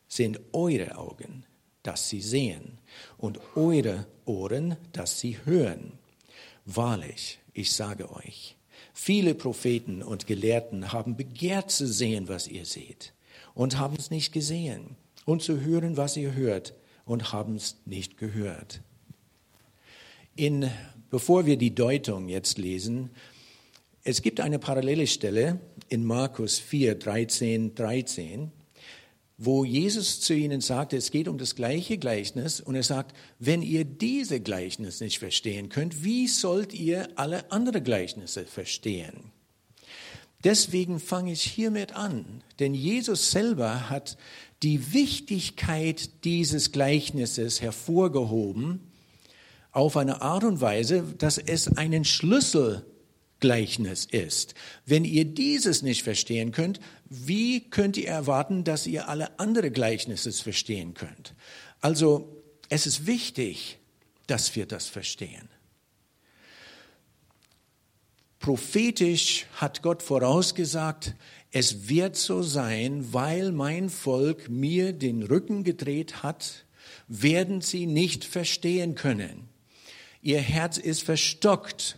sind 0.08 0.40
eure 0.54 0.98
Augen, 0.98 1.46
dass 1.84 2.10
sie 2.10 2.22
sehen, 2.22 2.78
und 3.18 3.40
eure 3.56 4.06
Ohren, 4.26 4.78
dass 4.94 5.20
sie 5.20 5.38
hören. 5.46 5.94
Wahrlich, 6.66 7.40
ich 7.54 7.72
sage 7.72 8.12
euch, 8.12 8.56
viele 8.94 9.36
Propheten 9.36 10.04
und 10.04 10.28
Gelehrten 10.28 10.92
haben 10.94 11.16
begehrt 11.16 11.72
zu 11.72 11.88
sehen, 11.88 12.28
was 12.28 12.48
ihr 12.48 12.66
seht, 12.66 13.14
und 13.54 13.78
haben 13.78 13.96
es 13.98 14.12
nicht 14.12 14.32
gesehen, 14.32 14.96
und 15.26 15.42
zu 15.42 15.62
hören, 15.62 15.98
was 15.98 16.18
ihr 16.18 16.34
hört, 16.34 16.74
und 17.06 17.34
haben 17.34 17.56
es 17.56 17.78
nicht 17.86 18.18
gehört. 18.18 18.82
In, 20.36 20.70
bevor 21.10 21.46
wir 21.46 21.58
die 21.58 21.76
Deutung 21.76 22.30
jetzt 22.30 22.58
lesen, 22.58 23.10
es 24.04 24.22
gibt 24.22 24.40
eine 24.40 24.60
parallele 24.60 25.06
Stelle 25.08 25.60
in 25.90 26.06
Markus 26.06 26.58
4, 26.58 26.96
13, 26.96 27.76
13 27.76 28.52
wo 29.44 29.66
Jesus 29.66 30.22
zu 30.22 30.36
ihnen 30.36 30.62
sagte, 30.62 30.98
es 30.98 31.10
geht 31.10 31.28
um 31.28 31.40
das 31.40 31.56
gleiche 31.56 31.98
Gleichnis 31.98 32.62
und 32.62 32.76
er 32.76 32.84
sagt, 32.84 33.18
wenn 33.40 33.64
ihr 33.64 33.86
diese 33.86 34.40
Gleichnis 34.40 35.02
nicht 35.02 35.18
verstehen 35.18 35.70
könnt, 35.70 36.04
wie 36.04 36.28
sollt 36.28 36.76
ihr 36.76 37.10
alle 37.16 37.52
anderen 37.52 37.84
Gleichnisse 37.84 38.46
verstehen? 38.46 39.32
Deswegen 40.44 41.00
fange 41.00 41.32
ich 41.32 41.42
hiermit 41.42 41.96
an, 41.96 42.44
denn 42.60 42.76
Jesus 42.76 43.32
selber 43.32 43.90
hat 43.90 44.16
die 44.62 44.94
Wichtigkeit 44.94 46.24
dieses 46.24 46.72
Gleichnisses 46.72 47.62
hervorgehoben 47.62 48.92
auf 49.72 49.98
eine 49.98 50.22
Art 50.22 50.44
und 50.44 50.62
Weise, 50.62 51.04
dass 51.18 51.40
es 51.40 51.68
einen 51.78 52.06
Schlüssel 52.06 52.86
Gleichnis 53.42 54.06
ist. 54.06 54.56
Wenn 54.86 55.04
ihr 55.04 55.26
dieses 55.26 55.82
nicht 55.82 56.04
verstehen 56.04 56.54
könnt, 56.54 56.80
wie 57.10 57.70
könnt 57.70 57.98
ihr 57.98 58.08
erwarten, 58.08 58.64
dass 58.64 58.88
ihr 58.88 59.10
alle 59.10 59.38
anderen 59.40 59.74
Gleichnisse 59.74 60.32
verstehen 60.32 60.94
könnt? 60.94 61.34
Also 61.82 62.42
es 62.70 62.86
ist 62.86 63.06
wichtig, 63.06 63.80
dass 64.28 64.56
wir 64.56 64.66
das 64.66 64.88
verstehen. 64.88 65.50
Prophetisch 68.40 69.46
hat 69.56 69.82
Gott 69.82 70.02
vorausgesagt, 70.02 71.16
es 71.52 71.90
wird 71.90 72.16
so 72.16 72.42
sein, 72.42 73.14
weil 73.14 73.52
mein 73.52 73.90
Volk 73.90 74.50
mir 74.50 74.94
den 74.94 75.22
Rücken 75.22 75.64
gedreht 75.64 76.24
hat, 76.24 76.66
werden 77.08 77.62
sie 77.62 77.86
nicht 77.86 78.24
verstehen 78.24 78.96
können. 78.96 79.50
Ihr 80.22 80.40
Herz 80.40 80.78
ist 80.78 81.04
verstockt 81.04 81.98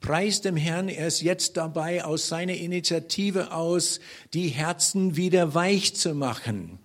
Preis 0.00 0.40
dem 0.40 0.56
Herrn, 0.56 0.88
er 0.88 1.08
ist 1.08 1.22
jetzt 1.22 1.56
dabei, 1.56 2.04
aus 2.04 2.28
seiner 2.28 2.54
Initiative 2.54 3.52
aus 3.52 4.00
die 4.32 4.48
Herzen 4.48 5.16
wieder 5.16 5.54
weich 5.54 5.94
zu 5.94 6.14
machen. 6.14 6.78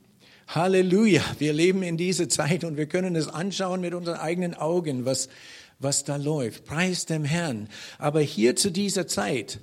Halleluja, 0.48 1.24
wir 1.39 1.53
leben 1.53 1.84
in 1.84 1.98
dieser 1.98 2.27
Zeit 2.27 2.63
und 2.63 2.77
wir 2.77 2.88
können 2.88 3.15
es 3.15 3.27
anschauen 3.27 3.82
mit 3.82 3.93
unseren 3.93 4.17
eigenen 4.17 4.55
Augen, 4.55 5.05
was, 5.05 5.29
was 5.79 6.03
da 6.03 6.15
läuft. 6.15 6.65
Preis 6.65 7.05
dem 7.05 7.24
Herrn. 7.24 7.70
Aber 7.98 8.22
hier 8.22 8.55
zu 8.55 8.72
dieser 8.72 9.08
Zeit, 9.08 9.60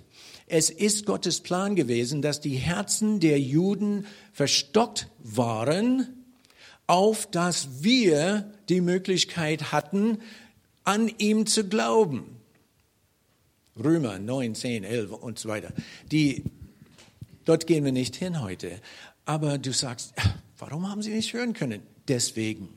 es 0.47 0.71
ist 0.71 1.07
Gottes 1.07 1.41
Plan 1.41 1.77
gewesen, 1.77 2.23
dass 2.23 2.41
die 2.41 2.57
Herzen 2.57 3.21
der 3.21 3.39
Juden 3.39 4.07
verstockt 4.33 5.09
waren, 5.19 6.25
auf 6.87 7.31
dass 7.31 7.85
wir 7.85 8.53
die 8.69 8.81
Möglichkeit 8.81 9.71
hatten, 9.71 10.19
an 10.83 11.09
ihm 11.19 11.47
zu 11.47 11.69
glauben. 11.69 12.40
Römer 13.79 14.19
9, 14.19 14.55
10, 14.55 14.85
11 14.85 15.13
und 15.13 15.39
so 15.39 15.49
weiter. 15.49 15.73
Die, 16.11 16.45
dort 17.45 17.67
gehen 17.67 17.85
wir 17.85 17.93
nicht 17.93 18.17
hin 18.17 18.41
heute. 18.41 18.81
Aber 19.25 19.59
du 19.59 19.73
sagst, 19.73 20.13
warum 20.59 20.89
haben 20.89 21.03
sie 21.03 21.13
nicht 21.13 21.33
hören 21.33 21.53
können? 21.53 21.83
Deswegen, 22.09 22.69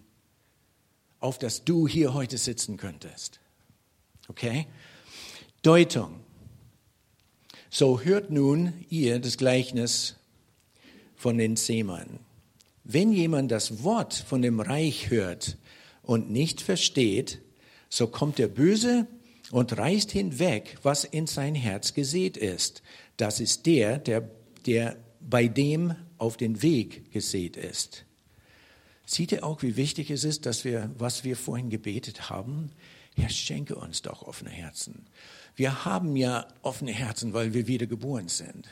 auf 1.19 1.39
dass 1.39 1.63
du 1.63 1.88
hier 1.88 2.13
heute 2.13 2.38
sitzen 2.38 2.77
könntest. 2.77 3.39
Okay? 4.27 4.67
Deutung. 5.62 6.19
So 7.69 8.01
hört 8.01 8.29
nun 8.29 8.85
ihr 8.89 9.19
das 9.19 9.38
Gleichnis 9.38 10.15
von 11.15 11.38
den 11.38 11.55
Seemann. 11.55 12.19
Wenn 12.83 13.13
jemand 13.13 13.51
das 13.51 13.83
Wort 13.83 14.13
von 14.13 14.41
dem 14.41 14.59
Reich 14.59 15.09
hört 15.09 15.57
und 16.01 16.29
nicht 16.29 16.62
versteht, 16.62 17.39
so 17.89 18.07
kommt 18.07 18.38
der 18.38 18.50
Böse 18.50 19.07
und 19.53 19.77
reißt 19.77 20.10
hinweg, 20.12 20.79
was 20.81 21.03
in 21.03 21.27
sein 21.27 21.53
Herz 21.53 21.93
gesät 21.93 22.38
ist. 22.38 22.81
Das 23.17 23.39
ist 23.39 23.67
der, 23.67 24.00
der, 24.00 24.27
der 24.65 24.98
bei 25.19 25.48
dem 25.48 25.93
auf 26.17 26.38
den 26.38 26.63
Weg 26.63 27.12
gesät 27.12 27.55
ist. 27.55 28.03
Sieht 29.05 29.31
ihr 29.31 29.43
auch, 29.43 29.62
wie 29.62 29.75
wichtig 29.75 30.10
es 30.10 30.24
ist, 30.24 30.48
dass 30.48 30.65
wir, 30.65 30.89
was 30.98 31.24
wir 31.24 31.38
vorhin 31.38 31.69
gebetet 31.69 32.31
haben, 32.31 32.72
Herr, 33.15 33.29
schenke 33.29 33.75
uns 33.75 34.01
doch 34.01 34.24
offene 34.24 34.50
Herzen. 34.50 35.05
Wir 35.55 35.86
haben 35.86 36.15
ja 36.15 36.48
offene 36.63 36.91
Herzen, 36.91 37.33
weil 37.33 37.53
wir 37.53 37.67
wieder 37.67 37.86
geboren 37.86 38.29
sind. 38.29 38.67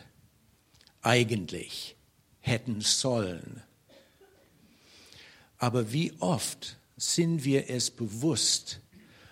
Eigentlich 1.04 1.96
hätten 2.40 2.82
sollen. 2.82 3.62
Aber 5.60 5.94
wie 5.94 6.12
oft 6.18 6.78
sind 6.98 7.44
wir 7.44 7.70
es 7.70 7.92
bewusst, 7.92 8.82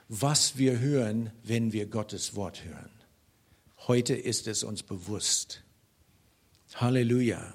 was 0.10 0.58
wir 0.58 0.80
hören, 0.80 1.32
wenn 1.44 1.72
wir 1.72 1.86
Gottes 1.86 2.36
Wort 2.36 2.66
hören. 2.66 2.90
Heute 3.88 4.16
ist 4.16 4.48
es 4.48 4.64
uns 4.64 4.82
bewusst. 4.82 5.64
Halleluja. 6.76 7.54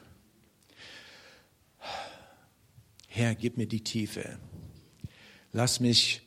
Herr, 3.09 3.35
gib 3.35 3.57
mir 3.57 3.67
die 3.67 3.83
Tiefe. 3.83 4.39
Lass 5.53 5.81
mich 5.81 6.23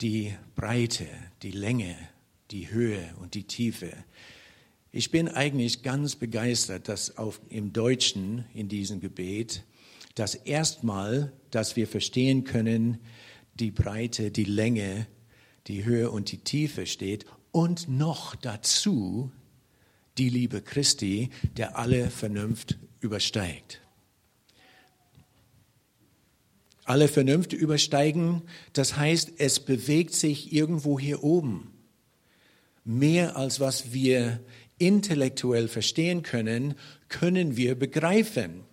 die 0.00 0.34
Breite, 0.56 1.06
die 1.42 1.52
Länge, 1.52 1.96
die 2.50 2.70
Höhe 2.70 3.14
und 3.20 3.34
die 3.34 3.44
Tiefe. 3.44 3.92
Ich 4.90 5.10
bin 5.12 5.28
eigentlich 5.28 5.82
ganz 5.82 6.16
begeistert, 6.16 6.88
dass 6.88 7.18
auf, 7.18 7.40
im 7.50 7.72
Deutschen 7.72 8.44
in 8.52 8.68
diesem 8.68 9.00
Gebet 9.00 9.64
das 10.16 10.34
erstmal, 10.34 11.32
dass 11.50 11.76
wir 11.76 11.86
verstehen 11.86 12.42
können, 12.42 12.98
die 13.54 13.70
Breite, 13.70 14.30
die 14.30 14.44
Länge, 14.44 15.06
die 15.68 15.84
Höhe 15.84 16.10
und 16.10 16.32
die 16.32 16.38
Tiefe 16.38 16.86
steht 16.86 17.26
und 17.52 17.88
noch 17.88 18.34
dazu 18.34 19.30
die 20.16 20.28
Liebe 20.28 20.62
Christi, 20.62 21.30
der 21.56 21.78
alle 21.78 22.10
Vernunft 22.10 22.78
übersteigt. 23.00 23.80
Alle 26.84 27.06
Vernunft 27.06 27.52
übersteigen, 27.52 28.42
das 28.72 28.96
heißt, 28.96 29.34
es 29.38 29.60
bewegt 29.60 30.14
sich 30.14 30.52
irgendwo 30.52 30.98
hier 30.98 31.22
oben. 31.22 31.70
Mehr 32.84 33.36
als 33.36 33.60
was 33.60 33.92
wir 33.92 34.40
intellektuell 34.78 35.68
verstehen 35.68 36.22
können, 36.22 36.74
können 37.08 37.58
wir 37.58 37.74
begreifen. 37.74 38.64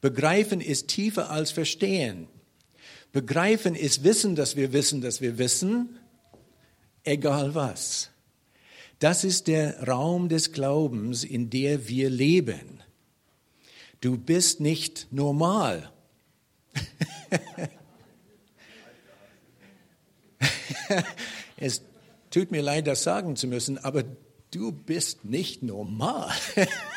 Begreifen 0.00 0.62
ist 0.62 0.88
tiefer 0.88 1.30
als 1.30 1.50
verstehen. 1.50 2.26
Begreifen 3.12 3.74
ist 3.74 4.04
wissen, 4.04 4.36
dass 4.36 4.56
wir 4.56 4.72
wissen, 4.72 5.00
dass 5.00 5.20
wir 5.20 5.38
wissen, 5.38 5.98
egal 7.04 7.54
was. 7.54 8.10
Das 9.00 9.24
ist 9.24 9.48
der 9.48 9.88
Raum 9.88 10.28
des 10.28 10.52
Glaubens, 10.52 11.24
in 11.24 11.50
der 11.50 11.88
wir 11.88 12.10
leben. 12.10 12.82
Du 14.00 14.16
bist 14.16 14.60
nicht 14.60 15.08
normal. 15.10 15.90
es 21.56 21.82
tut 22.30 22.50
mir 22.50 22.62
leid, 22.62 22.86
das 22.86 23.02
sagen 23.02 23.36
zu 23.36 23.46
müssen, 23.46 23.78
aber 23.78 24.04
du 24.50 24.72
bist 24.72 25.24
nicht 25.24 25.62
normal. 25.62 26.30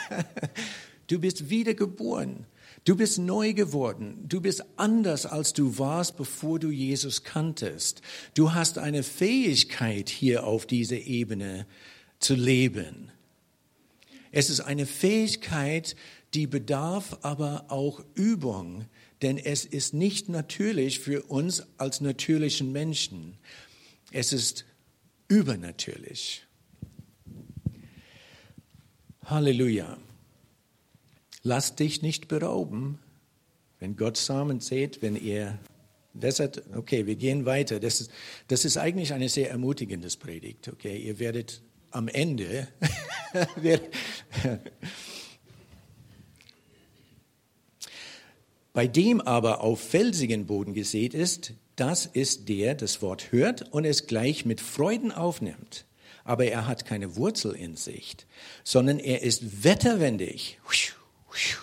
du 1.07 1.19
bist 1.19 1.49
wiedergeboren. 1.49 2.45
Du 2.85 2.97
bist 2.97 3.17
neu 3.17 3.53
geworden. 3.53 4.25
Du 4.27 4.41
bist 4.41 4.63
anders, 4.75 5.25
als 5.25 5.53
du 5.53 5.77
warst, 5.77 6.17
bevor 6.17 6.59
du 6.59 6.69
Jesus 6.69 7.23
kanntest. 7.23 8.01
Du 8.33 8.53
hast 8.53 8.77
eine 8.77 9.03
Fähigkeit, 9.03 10.09
hier 10.09 10.45
auf 10.45 10.65
dieser 10.65 10.97
Ebene 10.97 11.65
zu 12.19 12.35
leben. 12.35 13.09
Es 14.31 14.49
ist 14.49 14.59
eine 14.61 14.85
Fähigkeit, 14.85 15.95
die 16.33 16.47
bedarf 16.47 17.19
aber 17.21 17.65
auch 17.69 18.03
Übung, 18.15 18.85
denn 19.21 19.37
es 19.37 19.63
ist 19.63 19.93
nicht 19.93 20.27
natürlich 20.27 20.99
für 20.99 21.23
uns 21.23 21.63
als 21.77 22.01
natürlichen 22.01 22.71
Menschen. 22.71 23.37
Es 24.11 24.33
ist 24.33 24.65
übernatürlich. 25.27 26.45
Halleluja. 29.23 29.97
Lass 31.43 31.75
dich 31.75 32.01
nicht 32.01 32.27
berauben, 32.27 32.99
wenn 33.79 33.95
Gott 33.95 34.17
Samen 34.17 34.61
sät, 34.61 35.01
wenn 35.01 35.15
ihr 35.15 35.59
wässert. 36.13 36.63
Okay, 36.73 37.05
wir 37.05 37.15
gehen 37.15 37.45
weiter. 37.45 37.79
Das 37.79 38.01
ist, 38.01 38.11
das 38.47 38.65
ist 38.65 38.77
eigentlich 38.77 39.13
eine 39.13 39.29
sehr 39.29 39.51
ermutigende 39.51 40.07
Predigt. 40.19 40.69
Okay, 40.69 40.97
ihr 40.97 41.19
werdet 41.19 41.61
am 41.91 42.07
Ende 42.07 42.67
Bei 48.73 48.87
dem 48.87 49.21
aber 49.21 49.61
auf 49.61 49.79
felsigen 49.79 50.45
Boden 50.47 50.73
gesät 50.73 51.13
ist, 51.13 51.53
das 51.75 52.07
ist 52.07 52.49
der, 52.49 52.73
das 52.75 53.01
Wort 53.01 53.31
hört 53.31 53.71
und 53.71 53.85
es 53.85 54.07
gleich 54.07 54.45
mit 54.45 54.61
Freuden 54.61 55.11
aufnimmt. 55.11 55.85
Aber 56.23 56.45
er 56.45 56.67
hat 56.67 56.85
keine 56.85 57.15
Wurzel 57.15 57.53
in 57.53 57.75
sich, 57.75 58.15
sondern 58.63 58.97
er 58.99 59.21
ist 59.21 59.63
wetterwendig. 59.63 60.59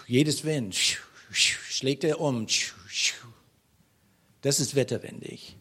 Jedes 0.07 0.45
Wind 0.45 0.77
schlägt 1.31 2.05
er 2.05 2.21
um. 2.21 2.47
Das 4.43 4.61
ist 4.61 4.75
wetterwendig. 4.75 5.57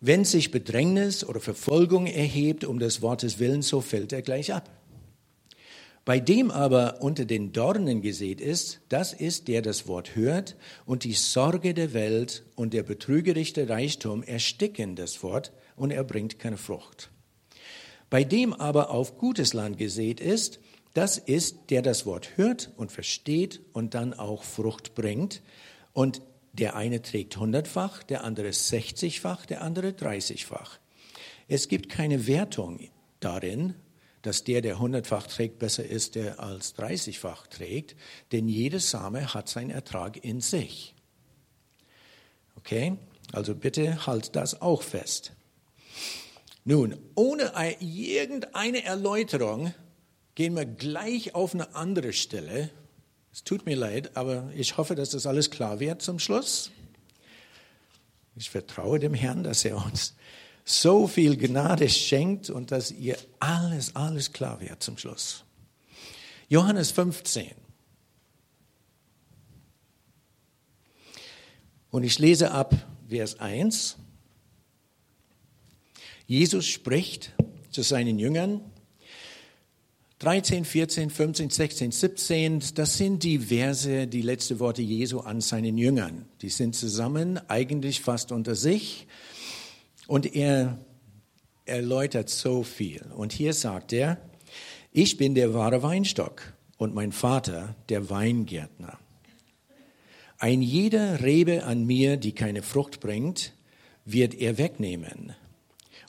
Wenn 0.00 0.24
sich 0.24 0.50
Bedrängnis 0.50 1.24
oder 1.24 1.40
Verfolgung 1.40 2.06
erhebt 2.06 2.64
um 2.64 2.78
des 2.78 3.02
Wortes 3.02 3.38
willen, 3.38 3.60
so 3.60 3.82
fällt 3.82 4.12
er 4.12 4.22
gleich 4.22 4.52
ab. 4.52 4.70
Bei 6.06 6.18
dem 6.18 6.50
aber 6.50 7.02
unter 7.02 7.26
den 7.26 7.52
Dornen 7.52 8.00
gesät 8.00 8.40
ist, 8.40 8.80
das 8.88 9.12
ist, 9.12 9.48
der 9.48 9.60
das 9.60 9.86
Wort 9.86 10.16
hört 10.16 10.56
und 10.86 11.04
die 11.04 11.12
Sorge 11.12 11.74
der 11.74 11.92
Welt 11.92 12.44
und 12.56 12.72
der 12.72 12.82
betrügerische 12.82 13.68
Reichtum 13.68 14.22
ersticken 14.22 14.96
das 14.96 15.22
Wort 15.22 15.52
und 15.76 15.90
er 15.90 16.02
bringt 16.02 16.38
keine 16.38 16.56
Frucht. 16.56 17.10
Bei 18.08 18.24
dem 18.24 18.54
aber 18.54 18.90
auf 18.90 19.18
gutes 19.18 19.52
Land 19.52 19.76
gesät 19.76 20.20
ist, 20.20 20.58
das 20.94 21.18
ist, 21.18 21.70
der 21.70 21.82
das 21.82 22.04
Wort 22.06 22.36
hört 22.36 22.70
und 22.76 22.90
versteht 22.90 23.60
und 23.72 23.94
dann 23.94 24.12
auch 24.12 24.42
Frucht 24.42 24.94
bringt. 24.94 25.42
Und 25.92 26.22
der 26.52 26.74
eine 26.74 27.00
trägt 27.02 27.36
hundertfach, 27.36 28.02
der 28.02 28.24
andere 28.24 28.52
sechzigfach, 28.52 29.46
der 29.46 29.62
andere 29.62 29.92
dreißigfach. 29.92 30.78
Es 31.48 31.68
gibt 31.68 31.88
keine 31.88 32.26
Wertung 32.26 32.80
darin, 33.20 33.74
dass 34.22 34.44
der, 34.44 34.60
der 34.60 34.78
hundertfach 34.78 35.26
trägt, 35.26 35.58
besser 35.58 35.84
ist, 35.84 36.14
der 36.14 36.40
als 36.40 36.74
dreißigfach 36.74 37.46
trägt, 37.46 37.96
denn 38.32 38.48
jede 38.48 38.80
Same 38.80 39.32
hat 39.32 39.48
seinen 39.48 39.70
Ertrag 39.70 40.22
in 40.24 40.40
sich. 40.40 40.94
Okay? 42.56 42.96
Also 43.32 43.54
bitte 43.54 44.06
halt 44.06 44.36
das 44.36 44.60
auch 44.60 44.82
fest. 44.82 45.32
Nun, 46.64 46.96
ohne 47.14 47.52
irgendeine 47.80 48.84
Erläuterung 48.84 49.72
gehen 50.40 50.56
wir 50.56 50.64
gleich 50.64 51.34
auf 51.34 51.52
eine 51.52 51.74
andere 51.74 52.14
Stelle. 52.14 52.70
Es 53.30 53.44
tut 53.44 53.66
mir 53.66 53.76
leid, 53.76 54.16
aber 54.16 54.50
ich 54.56 54.78
hoffe, 54.78 54.94
dass 54.94 55.10
das 55.10 55.26
alles 55.26 55.50
klar 55.50 55.80
wird 55.80 56.00
zum 56.00 56.18
Schluss. 56.18 56.70
Ich 58.36 58.48
vertraue 58.48 58.98
dem 58.98 59.12
Herrn, 59.12 59.44
dass 59.44 59.66
er 59.66 59.76
uns 59.84 60.14
so 60.64 61.06
viel 61.06 61.36
Gnade 61.36 61.90
schenkt 61.90 62.48
und 62.48 62.70
dass 62.70 62.90
ihr 62.90 63.18
alles, 63.38 63.94
alles 63.94 64.32
klar 64.32 64.62
wird 64.62 64.82
zum 64.82 64.96
Schluss. 64.96 65.44
Johannes 66.48 66.90
15. 66.90 67.50
Und 71.90 72.02
ich 72.02 72.18
lese 72.18 72.50
ab 72.52 72.74
Vers 73.10 73.38
1. 73.40 73.98
Jesus 76.26 76.66
spricht 76.66 77.34
zu 77.70 77.82
seinen 77.82 78.18
Jüngern. 78.18 78.69
13, 80.20 80.66
14, 80.66 81.08
15, 81.08 81.48
16, 81.48 81.92
17, 81.92 82.62
das 82.74 82.98
sind 82.98 83.22
die 83.22 83.38
Verse, 83.38 84.06
die 84.06 84.20
letzte 84.20 84.60
Worte 84.60 84.82
Jesu 84.82 85.20
an 85.20 85.40
seinen 85.40 85.78
Jüngern. 85.78 86.26
Die 86.42 86.50
sind 86.50 86.76
zusammen, 86.76 87.40
eigentlich 87.48 88.02
fast 88.02 88.30
unter 88.30 88.54
sich. 88.54 89.06
Und 90.06 90.36
er 90.36 90.76
erläutert 91.64 92.28
so 92.28 92.64
viel. 92.64 93.00
Und 93.16 93.32
hier 93.32 93.54
sagt 93.54 93.94
er, 93.94 94.18
ich 94.92 95.16
bin 95.16 95.34
der 95.34 95.54
wahre 95.54 95.82
Weinstock 95.82 96.52
und 96.76 96.94
mein 96.94 97.12
Vater 97.12 97.74
der 97.88 98.10
Weingärtner. 98.10 98.98
Ein 100.36 100.60
jeder 100.60 101.22
Rebe 101.22 101.64
an 101.64 101.86
mir, 101.86 102.18
die 102.18 102.32
keine 102.32 102.62
Frucht 102.62 103.00
bringt, 103.00 103.54
wird 104.04 104.34
er 104.34 104.58
wegnehmen. 104.58 105.32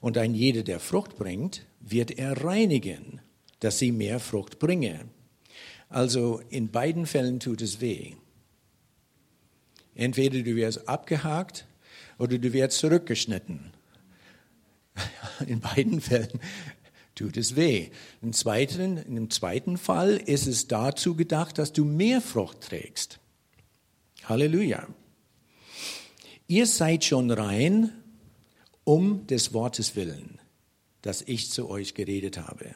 Und 0.01 0.17
ein 0.17 0.35
jeder, 0.35 0.63
der 0.63 0.81
Frucht 0.81 1.15
bringt, 1.15 1.65
wird 1.79 2.11
er 2.11 2.43
reinigen, 2.43 3.21
dass 3.61 3.79
sie 3.79 3.91
mehr 3.91 4.19
Frucht 4.19 4.59
bringe. 4.59 5.05
Also 5.87 6.41
in 6.49 6.69
beiden 6.69 7.05
Fällen 7.05 7.39
tut 7.39 7.61
es 7.61 7.81
weh. 7.81 8.13
Entweder 9.95 10.41
du 10.41 10.55
wirst 10.55 10.87
abgehakt 10.87 11.65
oder 12.17 12.37
du 12.37 12.53
wirst 12.53 12.77
zurückgeschnitten. 12.79 13.71
In 15.47 15.59
beiden 15.59 16.01
Fällen 16.01 16.39
tut 17.15 17.35
es 17.37 17.55
weh. 17.55 17.89
Im 18.21 18.33
zweiten, 18.33 18.97
Im 18.97 19.29
zweiten 19.29 19.77
Fall 19.77 20.17
ist 20.17 20.47
es 20.47 20.67
dazu 20.67 21.15
gedacht, 21.15 21.57
dass 21.57 21.73
du 21.73 21.83
mehr 21.83 22.21
Frucht 22.21 22.61
trägst. 22.61 23.19
Halleluja. 24.23 24.87
Ihr 26.47 26.67
seid 26.67 27.05
schon 27.05 27.31
rein 27.31 27.91
um 28.83 29.27
des 29.27 29.53
Wortes 29.53 29.95
willen, 29.95 30.39
das 31.01 31.21
ich 31.21 31.51
zu 31.51 31.69
euch 31.69 31.93
geredet 31.93 32.37
habe. 32.37 32.75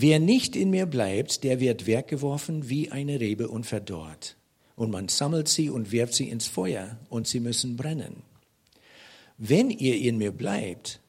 Wer 0.00 0.20
nicht 0.20 0.54
in 0.54 0.70
mir 0.70 0.86
bleibt, 0.86 1.42
der 1.42 1.58
wird 1.58 1.88
weggeworfen 1.88 2.68
wie 2.68 2.92
eine 2.92 3.18
Rebe 3.18 3.48
und 3.48 3.66
verdorrt. 3.66 4.36
Und 4.76 4.92
man 4.92 5.08
sammelt 5.08 5.48
sie 5.48 5.70
und 5.70 5.90
wirft 5.90 6.14
sie 6.14 6.28
ins 6.28 6.46
Feuer 6.46 6.96
und 7.08 7.26
sie 7.26 7.40
müssen 7.40 7.76
brennen. 7.76 8.22
Wenn 9.38 9.70
ihr 9.70 9.96
in 9.96 10.16
mir 10.18 10.30
bleibt 10.30 11.00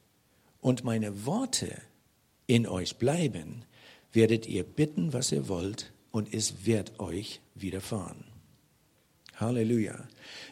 und 0.60 0.82
meine 0.82 1.24
Worte 1.24 1.70
in 2.48 2.66
euch 2.66 2.96
bleiben, 2.96 3.64
werdet 4.12 4.48
ihr 4.48 4.64
bitten, 4.64 5.12
was 5.12 5.30
ihr 5.30 5.46
wollt, 5.46 5.92
und 6.10 6.34
es 6.34 6.66
wird 6.66 6.98
euch 6.98 7.40
widerfahren. 7.54 8.24
Halleluja. 9.36 10.08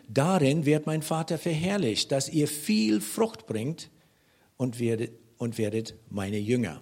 Darin 0.07 0.65
wird 0.65 0.87
mein 0.87 1.03
Vater 1.03 1.39
verherrlicht, 1.39 2.13
dass 2.13 2.29
ihr 2.29 2.47
viel 2.47 3.01
Frucht 3.01 3.49
bringt 3.49 3.91
und 4.57 4.79
werdet, 4.79 5.11
und 5.39 5.59
werdet 5.59 5.97
meine 6.09 6.39
Jünger. 6.39 6.81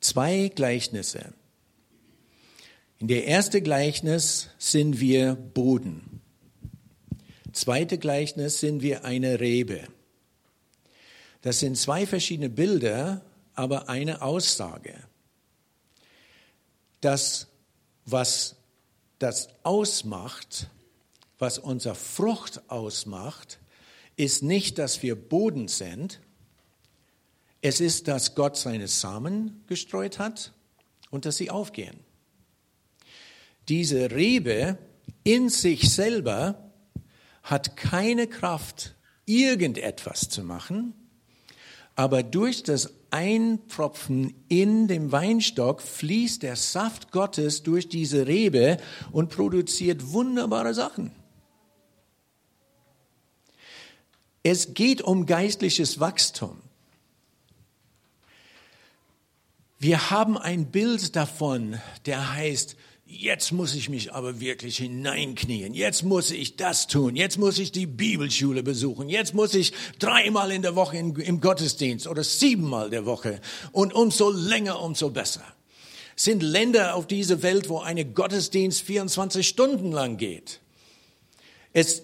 Zwei 0.00 0.50
Gleichnisse. 0.54 1.32
In 2.98 3.08
der 3.08 3.28
ersten 3.28 3.62
Gleichnis 3.62 4.48
sind 4.58 5.00
wir 5.00 5.34
Boden. 5.34 6.20
Zweite 7.52 7.98
Gleichnis 7.98 8.60
sind 8.60 8.82
wir 8.82 9.04
eine 9.04 9.40
Rebe. 9.40 9.88
Das 11.42 11.60
sind 11.60 11.76
zwei 11.76 12.06
verschiedene 12.06 12.50
Bilder, 12.50 13.22
aber 13.54 13.88
eine 13.88 14.22
Aussage. 14.22 14.94
Das, 17.00 17.48
was 18.04 18.56
das 19.18 19.48
ausmacht, 19.62 20.68
was 21.38 21.58
unser 21.58 21.94
Frucht 21.94 22.62
ausmacht, 22.68 23.58
ist 24.16 24.42
nicht, 24.42 24.78
dass 24.78 25.02
wir 25.02 25.14
Boden 25.14 25.68
sind. 25.68 26.20
Es 27.60 27.80
ist, 27.80 28.08
dass 28.08 28.34
Gott 28.34 28.56
seine 28.56 28.88
Samen 28.88 29.64
gestreut 29.66 30.18
hat 30.18 30.52
und 31.10 31.24
dass 31.24 31.36
sie 31.36 31.50
aufgehen. 31.50 31.98
Diese 33.68 34.10
Rebe 34.12 34.78
in 35.24 35.48
sich 35.48 35.92
selber 35.92 36.72
hat 37.42 37.76
keine 37.76 38.26
Kraft, 38.26 38.94
irgendetwas 39.26 40.28
zu 40.28 40.42
machen, 40.42 40.94
aber 41.96 42.22
durch 42.22 42.62
das 42.62 42.92
Einpropfen 43.10 44.34
in 44.48 44.86
dem 44.86 45.10
Weinstock 45.10 45.82
fließt 45.82 46.42
der 46.42 46.56
Saft 46.56 47.10
Gottes 47.10 47.62
durch 47.62 47.88
diese 47.88 48.26
Rebe 48.26 48.76
und 49.10 49.30
produziert 49.30 50.12
wunderbare 50.12 50.74
Sachen. 50.74 51.12
Es 54.42 54.74
geht 54.74 55.02
um 55.02 55.26
geistliches 55.26 55.98
Wachstum. 55.98 56.60
Wir 59.80 60.10
haben 60.10 60.36
ein 60.36 60.72
Bild 60.72 61.14
davon, 61.14 61.78
der 62.04 62.34
heißt, 62.34 62.74
jetzt 63.06 63.52
muss 63.52 63.76
ich 63.76 63.88
mich 63.88 64.12
aber 64.12 64.40
wirklich 64.40 64.78
hineinknien, 64.78 65.72
jetzt 65.72 66.02
muss 66.02 66.32
ich 66.32 66.56
das 66.56 66.88
tun, 66.88 67.14
jetzt 67.14 67.38
muss 67.38 67.60
ich 67.60 67.70
die 67.70 67.86
Bibelschule 67.86 68.64
besuchen, 68.64 69.08
jetzt 69.08 69.34
muss 69.34 69.54
ich 69.54 69.72
dreimal 70.00 70.50
in 70.50 70.62
der 70.62 70.74
Woche 70.74 70.96
in, 70.96 71.14
im 71.14 71.40
Gottesdienst 71.40 72.08
oder 72.08 72.24
siebenmal 72.24 72.90
der 72.90 73.06
Woche 73.06 73.40
und 73.70 73.94
umso 73.94 74.30
länger, 74.30 74.82
umso 74.82 75.10
besser. 75.10 75.44
Es 76.16 76.24
sind 76.24 76.42
Länder 76.42 76.96
auf 76.96 77.06
dieser 77.06 77.44
Welt, 77.44 77.68
wo 77.68 77.78
eine 77.78 78.04
Gottesdienst 78.04 78.82
24 78.82 79.46
Stunden 79.46 79.92
lang 79.92 80.16
geht. 80.16 80.58
Es 81.72 82.02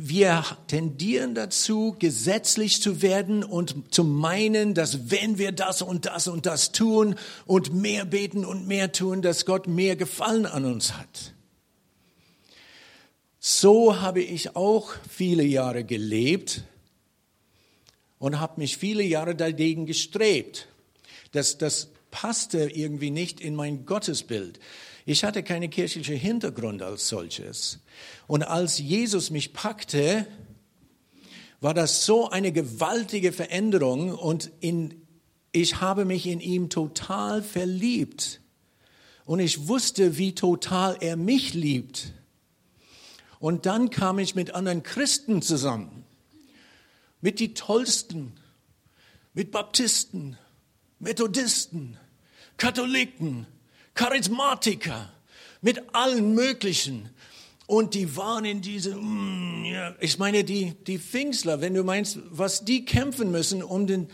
wir 0.00 0.44
tendieren 0.68 1.34
dazu, 1.34 1.96
gesetzlich 1.98 2.80
zu 2.80 3.02
werden 3.02 3.42
und 3.42 3.92
zu 3.92 4.04
meinen, 4.04 4.74
dass 4.74 5.10
wenn 5.10 5.38
wir 5.38 5.50
das 5.50 5.82
und 5.82 6.06
das 6.06 6.28
und 6.28 6.46
das 6.46 6.70
tun 6.70 7.16
und 7.46 7.74
mehr 7.74 8.04
beten 8.04 8.44
und 8.44 8.68
mehr 8.68 8.92
tun, 8.92 9.22
dass 9.22 9.44
Gott 9.44 9.66
mehr 9.66 9.96
Gefallen 9.96 10.46
an 10.46 10.64
uns 10.64 10.94
hat. 10.94 11.34
So 13.40 14.00
habe 14.00 14.22
ich 14.22 14.54
auch 14.54 14.94
viele 15.10 15.42
Jahre 15.42 15.82
gelebt 15.82 16.62
und 18.20 18.38
habe 18.38 18.60
mich 18.60 18.76
viele 18.76 19.02
Jahre 19.02 19.34
dagegen 19.34 19.84
gestrebt. 19.84 20.68
Das, 21.32 21.58
das 21.58 21.88
passte 22.12 22.70
irgendwie 22.70 23.10
nicht 23.10 23.40
in 23.40 23.56
mein 23.56 23.84
Gottesbild. 23.84 24.60
Ich 25.08 25.24
hatte 25.24 25.42
keine 25.42 25.70
kirchliche 25.70 26.12
Hintergrund 26.12 26.82
als 26.82 27.08
solches. 27.08 27.78
Und 28.26 28.42
als 28.42 28.76
Jesus 28.76 29.30
mich 29.30 29.54
packte, 29.54 30.26
war 31.62 31.72
das 31.72 32.04
so 32.04 32.28
eine 32.28 32.52
gewaltige 32.52 33.32
Veränderung 33.32 34.12
und 34.12 34.50
in, 34.60 35.00
ich 35.50 35.80
habe 35.80 36.04
mich 36.04 36.26
in 36.26 36.40
ihm 36.40 36.68
total 36.68 37.42
verliebt. 37.42 38.42
Und 39.24 39.40
ich 39.40 39.66
wusste, 39.66 40.18
wie 40.18 40.34
total 40.34 40.98
er 41.00 41.16
mich 41.16 41.54
liebt. 41.54 42.12
Und 43.40 43.64
dann 43.64 43.88
kam 43.88 44.18
ich 44.18 44.34
mit 44.34 44.54
anderen 44.54 44.82
Christen 44.82 45.40
zusammen. 45.40 46.04
Mit 47.22 47.40
die 47.40 47.54
tollsten. 47.54 48.34
Mit 49.32 49.52
Baptisten, 49.52 50.36
Methodisten, 50.98 51.96
Katholiken, 52.58 53.46
Charismatiker, 53.98 55.10
mit 55.60 55.92
allen 55.92 56.32
möglichen. 56.32 57.10
Und 57.66 57.94
die 57.94 58.16
waren 58.16 58.44
in 58.44 58.62
diese, 58.62 58.94
mm, 58.94 59.96
ich 59.98 60.18
meine, 60.20 60.44
die, 60.44 60.74
die 60.84 61.00
Pfingstler, 61.00 61.60
wenn 61.60 61.74
du 61.74 61.82
meinst, 61.82 62.20
was 62.30 62.64
die 62.64 62.84
kämpfen 62.84 63.32
müssen, 63.32 63.60
um, 63.60 63.88
den, 63.88 64.06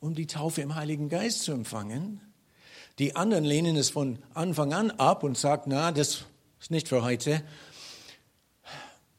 um 0.00 0.14
die 0.14 0.26
Taufe 0.26 0.60
im 0.60 0.74
Heiligen 0.74 1.08
Geist 1.08 1.44
zu 1.44 1.52
empfangen. 1.52 2.20
Die 2.98 3.16
anderen 3.16 3.44
lehnen 3.44 3.74
es 3.74 3.88
von 3.88 4.18
Anfang 4.34 4.74
an 4.74 4.90
ab 4.90 5.22
und 5.22 5.38
sagen, 5.38 5.70
na, 5.70 5.90
das 5.90 6.26
ist 6.60 6.70
nicht 6.70 6.88
für 6.88 7.02
heute. 7.02 7.42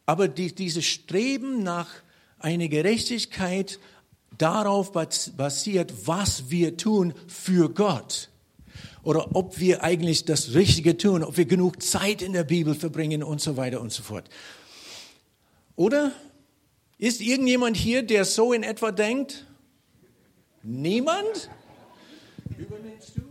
Aber 0.05 0.27
die, 0.27 0.53
dieses 0.53 0.85
Streben 0.85 1.63
nach 1.63 1.89
einer 2.37 2.67
Gerechtigkeit 2.67 3.79
darauf 4.37 4.91
basiert, 4.91 6.05
was 6.05 6.51
wir 6.51 6.77
tun 6.77 7.15
für 7.27 7.67
Gott 7.69 8.29
oder 9.07 9.37
ob 9.37 9.57
wir 9.57 9.85
eigentlich 9.85 10.25
das 10.25 10.53
Richtige 10.53 10.97
tun, 10.97 11.23
ob 11.23 11.37
wir 11.37 11.45
genug 11.45 11.81
Zeit 11.81 12.21
in 12.21 12.33
der 12.33 12.43
Bibel 12.43 12.75
verbringen 12.75 13.23
und 13.23 13.39
so 13.39 13.55
weiter 13.55 13.79
und 13.79 13.93
so 13.93 14.03
fort. 14.03 14.29
Oder 15.77 16.11
ist 16.97 17.21
irgendjemand 17.21 17.77
hier, 17.77 18.03
der 18.03 18.25
so 18.25 18.51
in 18.51 18.63
etwa 18.63 18.91
denkt? 18.91 19.45
Niemand? 20.61 21.49
Übernimmst 22.57 23.13
du? 23.15 23.21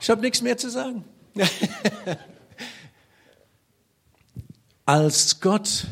Ich 0.00 0.10
habe 0.10 0.20
nichts 0.20 0.42
mehr 0.42 0.56
zu 0.56 0.68
sagen. 0.68 1.04
Als 4.84 5.38
Gott 5.40 5.86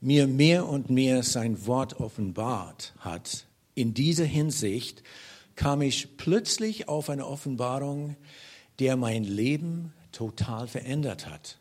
mir 0.00 0.26
mehr 0.26 0.66
und 0.66 0.90
mehr 0.90 1.22
sein 1.22 1.68
Wort 1.68 2.00
offenbart 2.00 2.94
hat, 2.98 3.46
in 3.76 3.94
dieser 3.94 4.24
Hinsicht, 4.24 5.04
kam 5.60 5.82
ich 5.82 6.16
plötzlich 6.16 6.88
auf 6.88 7.10
eine 7.10 7.26
Offenbarung, 7.26 8.16
der 8.78 8.96
mein 8.96 9.24
Leben 9.24 9.92
total 10.10 10.66
verändert 10.66 11.26
hat. 11.28 11.58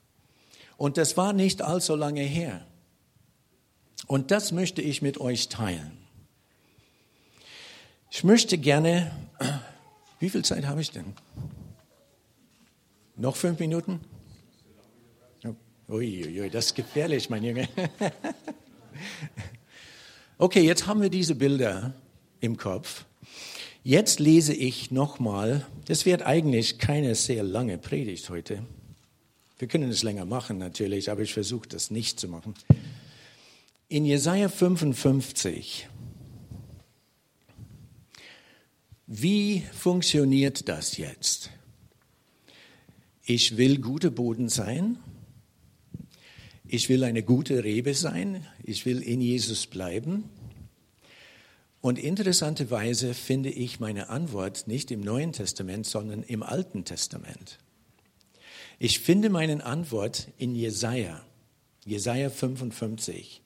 Und 0.77 0.95
das 0.95 1.17
war 1.17 1.33
nicht 1.33 1.61
allzu 1.61 1.97
lange 1.97 2.21
her. 2.21 2.65
Und 4.07 4.31
das 4.31 4.53
möchte 4.53 4.81
ich 4.81 5.01
mit 5.01 5.19
euch 5.19 5.49
teilen. 5.49 5.97
Ich 8.09 8.23
möchte 8.23 8.57
gerne, 8.57 9.11
wie 10.21 10.29
viel 10.29 10.45
Zeit 10.45 10.65
habe 10.65 10.79
ich 10.79 10.91
denn? 10.91 11.13
Noch 13.17 13.35
fünf 13.35 13.59
Minuten? 13.59 13.99
Uiuiui, 15.89 16.49
das 16.49 16.67
ist 16.67 16.75
gefährlich, 16.75 17.29
mein 17.29 17.43
Junge. 17.43 17.67
Okay, 20.41 20.61
jetzt 20.61 20.87
haben 20.87 21.01
wir 21.01 21.09
diese 21.09 21.35
Bilder 21.35 21.93
im 22.39 22.55
Kopf. 22.55 23.03
Jetzt 23.83 24.19
lese 24.19 24.53
ich 24.53 24.91
nochmal, 24.91 25.65
das 25.85 26.05
wird 26.05 26.23
eigentlich 26.23 26.79
keine 26.79 27.15
sehr 27.15 27.43
lange 27.43 27.77
Predigt 27.77 28.29
heute. 28.29 28.65
Wir 29.57 29.67
können 29.69 29.89
es 29.89 30.03
länger 30.03 30.25
machen 30.25 30.57
natürlich, 30.57 31.09
aber 31.09 31.21
ich 31.21 31.33
versuche 31.33 31.67
das 31.67 31.89
nicht 31.89 32.19
zu 32.19 32.27
machen. 32.27 32.53
In 33.87 34.05
Jesaja 34.05 34.49
55. 34.49 35.87
Wie 39.07 39.63
funktioniert 39.73 40.67
das 40.67 40.97
jetzt? 40.97 41.49
Ich 43.23 43.57
will 43.57 43.79
guter 43.79 44.11
Boden 44.11 44.49
sein. 44.49 44.97
Ich 46.67 46.89
will 46.89 47.03
eine 47.03 47.23
gute 47.23 47.63
Rebe 47.63 47.95
sein. 47.95 48.45
Ich 48.63 48.85
will 48.85 49.01
in 49.01 49.21
Jesus 49.21 49.67
bleiben. 49.67 50.25
Und 51.81 51.97
interessanterweise 51.97 53.13
finde 53.13 53.49
ich 53.49 53.79
meine 53.79 54.09
Antwort 54.09 54.67
nicht 54.67 54.91
im 54.91 54.99
Neuen 54.99 55.31
Testament, 55.31 55.85
sondern 55.85 56.23
im 56.23 56.43
Alten 56.43 56.83
Testament. 56.83 57.57
Ich 58.79 58.99
finde 58.99 59.29
meine 59.29 59.65
Antwort 59.65 60.27
in 60.37 60.55
Jesaja, 60.55 61.21
Jesaja 61.85 62.29
55. 62.29 63.41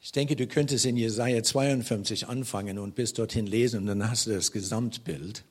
Ich 0.00 0.12
denke, 0.12 0.36
du 0.36 0.46
könntest 0.46 0.86
in 0.86 0.96
Jesaja 0.96 1.42
52 1.42 2.28
anfangen 2.28 2.78
und 2.78 2.94
bis 2.94 3.12
dorthin 3.12 3.46
lesen 3.46 3.80
und 3.80 3.86
dann 3.86 4.08
hast 4.08 4.26
du 4.26 4.30
das 4.30 4.52
Gesamtbild. 4.52 5.44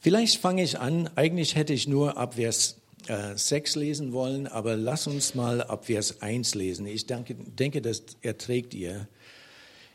Vielleicht 0.00 0.40
fange 0.40 0.62
ich 0.62 0.78
an, 0.78 1.08
eigentlich 1.16 1.54
hätte 1.56 1.72
ich 1.72 1.88
nur 1.88 2.16
ab 2.16 2.34
Vers 2.34 2.76
6 3.06 3.76
lesen 3.76 4.12
wollen, 4.12 4.46
aber 4.46 4.76
lass 4.76 5.06
uns 5.06 5.34
mal 5.34 5.62
ab 5.62 5.86
Vers 5.86 6.20
1 6.20 6.54
lesen. 6.54 6.86
Ich 6.86 7.06
denke, 7.06 7.34
denke, 7.34 7.80
das 7.80 8.02
erträgt 8.20 8.74
ihr. 8.74 9.08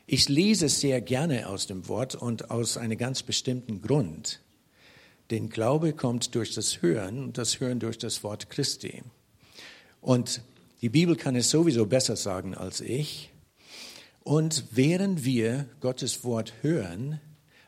Ich 0.06 0.30
lese 0.30 0.68
sehr 0.68 1.00
gerne 1.02 1.48
aus 1.48 1.68
dem 1.68 1.88
Wort 1.88 2.16
und 2.16 2.52
aus 2.52 2.78
einem 2.78 2.98
ganz 2.98 3.24
bestimmten 3.24 3.82
Grund. 3.82 4.42
Denn 5.32 5.50
Glaube 5.50 5.94
kommt 5.94 6.36
durch 6.36 6.54
das 6.54 6.82
Hören 6.82 7.24
und 7.24 7.38
das 7.38 7.60
Hören 7.60 7.80
durch 7.80 7.98
das 7.98 8.24
Wort 8.24 8.50
Christi. 8.50 9.04
Und 10.02 10.42
die 10.82 10.90
Bibel 10.90 11.16
kann 11.16 11.36
es 11.36 11.50
sowieso 11.50 11.86
besser 11.86 12.16
sagen 12.16 12.56
als 12.56 12.82
ich. 12.82 13.32
Und 14.24 14.66
während 14.72 15.24
wir 15.24 15.68
Gottes 15.80 16.24
Wort 16.24 16.54
hören, 16.62 17.22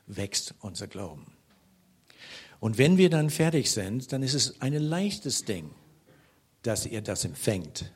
wächst 0.08 0.56
unser 0.60 0.88
Glauben. 0.88 1.35
Und 2.66 2.80
wenn 2.80 2.98
wir 2.98 3.12
dann 3.12 3.30
fertig 3.30 3.70
sind, 3.70 4.12
dann 4.12 4.24
ist 4.24 4.34
es 4.34 4.60
ein 4.60 4.74
leichtes 4.74 5.46
Ding, 5.46 5.70
dass 6.64 6.88
ihr 6.88 7.04
das 7.04 7.24
empfängt, 7.24 7.94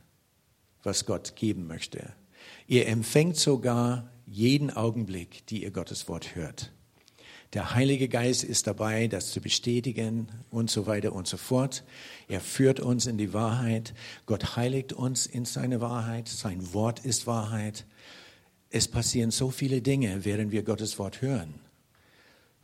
was 0.84 1.08
Gott 1.08 1.36
geben 1.36 1.66
möchte. 1.66 2.14
Ihr 2.68 2.86
empfängt 2.86 3.36
sogar 3.36 4.12
jeden 4.28 4.70
Augenblick, 4.70 5.44
die 5.48 5.64
ihr 5.64 5.72
Gottes 5.72 6.08
Wort 6.08 6.36
hört. 6.36 6.72
Der 7.54 7.74
Heilige 7.74 8.08
Geist 8.08 8.44
ist 8.44 8.68
dabei, 8.68 9.08
das 9.08 9.32
zu 9.32 9.42
bestätigen 9.42 10.28
und 10.52 10.70
so 10.70 10.86
weiter 10.86 11.14
und 11.14 11.26
so 11.26 11.38
fort. 11.38 11.84
Er 12.28 12.40
führt 12.40 12.80
uns 12.80 13.08
in 13.08 13.18
die 13.18 13.34
Wahrheit. 13.34 13.96
Gott 14.28 14.56
heiligt 14.56 14.94
uns 14.94 15.26
in 15.26 15.46
seine 15.46 15.82
Wahrheit. 15.82 16.28
Sein 16.28 16.76
Wort 16.76 17.04
ist 17.04 17.26
Wahrheit. 17.26 17.88
Es 18.70 18.88
passieren 18.88 19.32
so 19.32 19.50
viele 19.50 19.82
Dinge, 19.82 20.26
während 20.26 20.52
wir 20.52 20.62
Gottes 20.62 21.00
Wort 21.00 21.24
hören. 21.24 21.56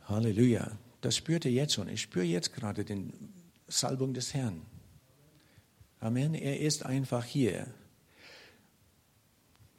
Halleluja. 0.04 0.78
Das 1.06 1.14
spürt 1.14 1.44
ihr 1.44 1.52
jetzt 1.52 1.74
schon. 1.74 1.88
Ich 1.88 2.02
spüre 2.02 2.24
jetzt 2.24 2.52
gerade 2.52 2.84
den 2.84 3.12
Salbung 3.68 4.12
des 4.12 4.34
Herrn. 4.34 4.62
Amen. 6.00 6.34
Er 6.34 6.58
ist 6.58 6.84
einfach 6.84 7.24
hier. 7.24 7.68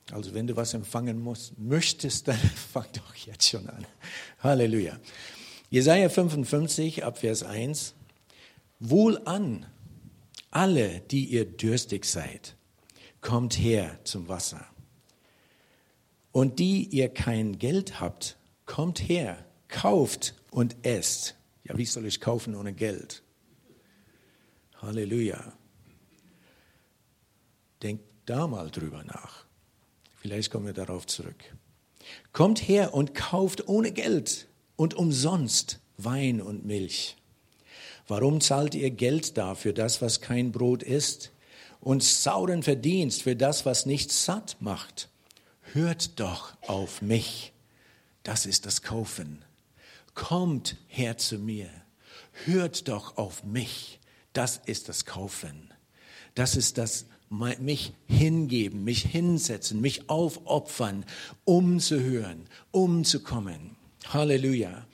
Also 0.10 0.34
wenn 0.34 0.48
du 0.48 0.56
was 0.56 0.74
empfangen 0.74 1.20
musst, 1.20 1.60
möchtest, 1.60 2.28
dann 2.30 2.38
fang 2.38 2.86
doch 2.94 3.14
jetzt 3.14 3.46
schon 3.46 3.68
an. 3.68 3.86
Halleluja. 4.40 4.98
Jesaja 5.70 6.08
55 6.08 7.04
ab 7.04 7.18
Vers 7.18 7.44
1. 7.44 7.94
Wohl 8.80 9.20
an, 9.26 9.66
alle, 10.50 11.02
die 11.12 11.26
ihr 11.26 11.44
dürstig 11.44 12.06
seid, 12.06 12.56
kommt 13.20 13.60
her 13.60 14.00
zum 14.06 14.30
Wasser. 14.30 14.66
Und 16.32 16.60
die 16.60 16.86
ihr 16.86 17.10
kein 17.10 17.60
Geld 17.60 18.00
habt, 18.00 18.38
kommt 18.66 19.00
her, 19.10 19.44
kauft 19.68 20.36
und 20.52 20.76
esst. 20.86 21.36
Ja, 21.64 21.78
wie 21.78 21.86
soll 21.86 22.06
ich 22.06 22.22
kaufen 22.22 22.56
ohne 22.56 22.74
Geld? 22.74 23.24
Halleluja. 24.82 25.54
Denkt 27.82 28.06
da 28.26 28.48
mal 28.48 28.70
drüber 28.70 29.04
nach. 29.04 29.46
Vielleicht 30.18 30.52
kommen 30.52 30.66
wir 30.66 30.74
darauf 30.74 31.06
zurück. 31.06 31.44
Kommt 32.32 32.68
her 32.68 32.94
und 32.94 33.14
kauft 33.14 33.68
ohne 33.68 33.92
Geld 33.92 34.48
und 34.76 34.94
umsonst 34.94 35.80
Wein 35.98 36.42
und 36.42 36.66
Milch. 36.66 37.18
Warum 38.08 38.40
zahlt 38.40 38.76
ihr 38.76 38.92
Geld 38.92 39.38
da 39.38 39.56
für 39.56 39.74
das, 39.74 40.02
was 40.02 40.22
kein 40.22 40.52
Brot 40.52 40.84
ist, 40.84 41.32
und 41.80 42.04
sauren 42.04 42.64
Verdienst 42.64 43.24
für 43.24 43.36
das, 43.36 43.66
was 43.66 43.86
nicht 43.86 44.12
satt 44.12 44.58
macht? 44.60 45.10
Hört 45.74 46.20
doch 46.20 46.56
auf 46.62 47.02
mich. 47.02 47.54
Das 48.24 48.46
ist 48.46 48.66
das 48.66 48.82
Kaufen. 48.82 49.44
Kommt 50.18 50.78
her 50.88 51.20
zu 51.20 51.38
mir. 51.38 51.70
Hört 52.46 52.88
doch 52.88 53.18
auf 53.18 53.44
mich. 53.44 54.00
Das 54.34 54.60
ist 54.66 54.90
das 54.90 55.06
Kaufen. 55.06 55.72
Das 56.34 56.56
ist 56.56 56.80
das 56.80 57.06
mich 57.30 57.94
hingeben, 58.08 58.84
mich 58.84 59.04
hinsetzen, 59.04 59.80
mich 59.80 60.10
aufopfern, 60.10 61.06
um 61.46 61.80
zu 61.80 62.02
hören, 62.02 62.50
um 62.72 63.04
zu 63.04 63.22
kommen. 63.22 63.76
Halleluja. 64.08 64.88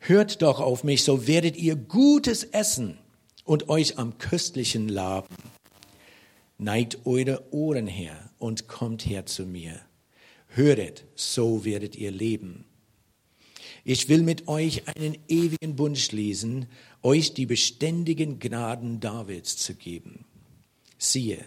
Hört 0.00 0.42
doch 0.42 0.60
auf 0.60 0.84
mich, 0.84 1.02
so 1.02 1.26
werdet 1.26 1.56
ihr 1.56 1.74
Gutes 1.74 2.44
essen 2.44 2.98
und 3.44 3.70
euch 3.70 3.96
am 3.96 4.18
köstlichen 4.18 4.90
laben. 4.90 5.34
Neigt 6.58 7.06
eure 7.06 7.54
Ohren 7.54 7.86
her 7.86 8.30
und 8.38 8.68
kommt 8.68 9.06
her 9.06 9.24
zu 9.24 9.46
mir. 9.46 9.80
Höret, 10.48 11.06
so 11.14 11.64
werdet 11.64 11.96
ihr 11.96 12.10
leben. 12.10 12.67
Ich 13.90 14.10
will 14.10 14.22
mit 14.22 14.48
euch 14.48 14.86
einen 14.86 15.16
ewigen 15.28 15.74
Bund 15.74 15.96
schließen, 15.96 16.66
euch 17.02 17.32
die 17.32 17.46
beständigen 17.46 18.38
Gnaden 18.38 19.00
Davids 19.00 19.56
zu 19.56 19.74
geben. 19.74 20.26
Siehe, 20.98 21.42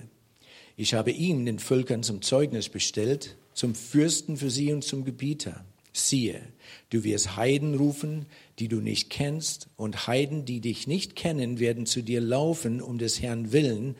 ich 0.75 0.95
habe 0.95 1.11
ihn 1.11 1.45
den 1.45 1.59
Völkern 1.59 2.01
zum 2.01 2.23
Zeugnis 2.23 2.67
bestellt, 2.67 3.37
zum 3.53 3.75
Fürsten 3.75 4.37
für 4.37 4.49
sie 4.49 4.73
und 4.73 4.83
zum 4.83 5.05
Gebieter. 5.05 5.63
Siehe, 5.93 6.41
du 6.89 7.03
wirst 7.03 7.35
Heiden 7.35 7.75
rufen, 7.75 8.25
die 8.57 8.69
du 8.69 8.81
nicht 8.81 9.11
kennst, 9.11 9.67
und 9.75 10.07
Heiden, 10.07 10.43
die 10.43 10.61
dich 10.61 10.87
nicht 10.87 11.15
kennen, 11.15 11.59
werden 11.59 11.85
zu 11.85 12.01
dir 12.01 12.21
laufen 12.21 12.81
um 12.81 12.97
des 12.97 13.21
Herrn 13.21 13.51
willen, 13.51 13.95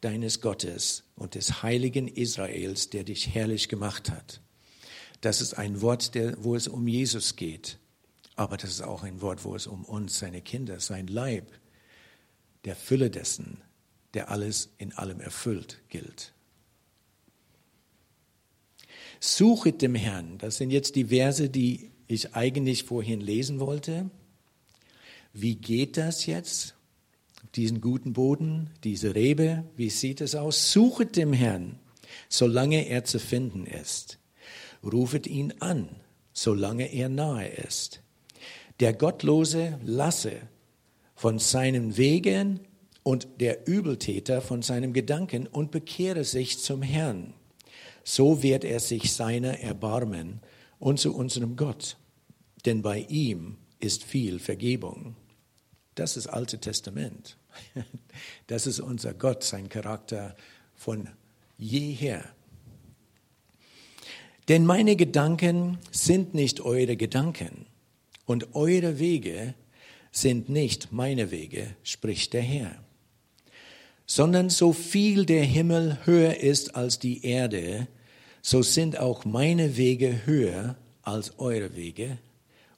deines 0.00 0.40
Gottes 0.40 1.04
und 1.14 1.36
des 1.36 1.62
heiligen 1.62 2.08
Israels, 2.08 2.90
der 2.90 3.04
dich 3.04 3.36
herrlich 3.36 3.68
gemacht 3.68 4.10
hat. 4.10 4.40
Das 5.20 5.40
ist 5.40 5.54
ein 5.54 5.80
Wort, 5.80 6.16
der, 6.16 6.42
wo 6.42 6.56
es 6.56 6.66
um 6.66 6.88
Jesus 6.88 7.36
geht. 7.36 7.78
Aber 8.36 8.56
das 8.56 8.70
ist 8.70 8.82
auch 8.82 9.02
ein 9.02 9.20
Wort, 9.20 9.44
wo 9.44 9.54
es 9.54 9.66
um 9.66 9.84
uns, 9.84 10.18
seine 10.18 10.42
Kinder, 10.42 10.80
sein 10.80 11.06
Leib, 11.06 11.52
der 12.64 12.74
Fülle 12.74 13.10
dessen, 13.10 13.62
der 14.14 14.30
alles 14.30 14.70
in 14.78 14.92
allem 14.92 15.20
erfüllt, 15.20 15.82
gilt. 15.88 16.32
Suchet 19.20 19.82
dem 19.82 19.94
Herrn, 19.94 20.38
das 20.38 20.56
sind 20.56 20.70
jetzt 20.70 20.96
die 20.96 21.06
Verse, 21.06 21.48
die 21.48 21.90
ich 22.06 22.34
eigentlich 22.34 22.84
vorhin 22.84 23.20
lesen 23.20 23.60
wollte. 23.60 24.10
Wie 25.32 25.56
geht 25.56 25.96
das 25.96 26.26
jetzt? 26.26 26.74
Diesen 27.54 27.80
guten 27.80 28.12
Boden, 28.12 28.70
diese 28.82 29.14
Rebe, 29.14 29.64
wie 29.76 29.90
sieht 29.90 30.20
es 30.20 30.34
aus? 30.34 30.72
Suchet 30.72 31.16
dem 31.16 31.32
Herrn, 31.32 31.78
solange 32.28 32.88
er 32.88 33.04
zu 33.04 33.18
finden 33.18 33.64
ist. 33.64 34.18
Rufet 34.82 35.26
ihn 35.26 35.54
an, 35.60 35.88
solange 36.32 36.92
er 36.92 37.08
nahe 37.08 37.48
ist. 37.48 38.03
Der 38.80 38.92
Gottlose 38.92 39.78
lasse 39.84 40.32
von 41.14 41.38
seinen 41.38 41.96
Wegen 41.96 42.60
und 43.04 43.28
der 43.40 43.68
Übeltäter 43.68 44.42
von 44.42 44.62
seinem 44.62 44.92
Gedanken 44.92 45.46
und 45.46 45.70
bekehre 45.70 46.24
sich 46.24 46.58
zum 46.58 46.82
Herrn. 46.82 47.34
So 48.02 48.42
wird 48.42 48.64
er 48.64 48.80
sich 48.80 49.12
seiner 49.12 49.60
erbarmen 49.60 50.40
und 50.80 50.98
zu 50.98 51.14
unserem 51.14 51.56
Gott, 51.56 51.96
denn 52.66 52.82
bei 52.82 53.00
ihm 53.08 53.58
ist 53.78 54.02
viel 54.02 54.40
Vergebung. 54.40 55.14
Das 55.94 56.16
ist 56.16 56.26
Alte 56.26 56.58
Testament. 56.58 57.36
Das 58.48 58.66
ist 58.66 58.80
unser 58.80 59.14
Gott, 59.14 59.44
sein 59.44 59.68
Charakter 59.68 60.34
von 60.74 61.08
jeher. 61.56 62.24
Denn 64.48 64.66
meine 64.66 64.96
Gedanken 64.96 65.78
sind 65.90 66.34
nicht 66.34 66.60
eure 66.60 66.96
Gedanken 66.96 67.66
und 68.26 68.54
eure 68.54 68.98
Wege 68.98 69.54
sind 70.10 70.48
nicht 70.48 70.92
meine 70.92 71.30
Wege, 71.30 71.76
spricht 71.82 72.32
der 72.32 72.42
Herr 72.42 72.84
sondern 74.06 74.50
so 74.50 74.72
viel 74.72 75.24
der 75.24 75.44
Himmel 75.44 75.98
höher 76.04 76.36
ist 76.38 76.76
als 76.76 76.98
die 76.98 77.24
Erde, 77.24 77.88
so 78.42 78.62
sind 78.62 78.98
auch 78.98 79.24
meine 79.24 79.76
Wege 79.76 80.26
höher 80.26 80.76
als 81.02 81.38
eure 81.38 81.74
Wege 81.74 82.18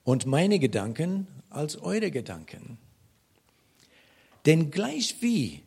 und 0.04 0.26
meine 0.26 0.58
Gedanken 0.58 1.26
als 1.50 1.76
eure 1.78 2.10
Gedanken. 2.10 2.78
Denn 4.46 4.70
gleich 4.70 5.16
wie 5.20 5.62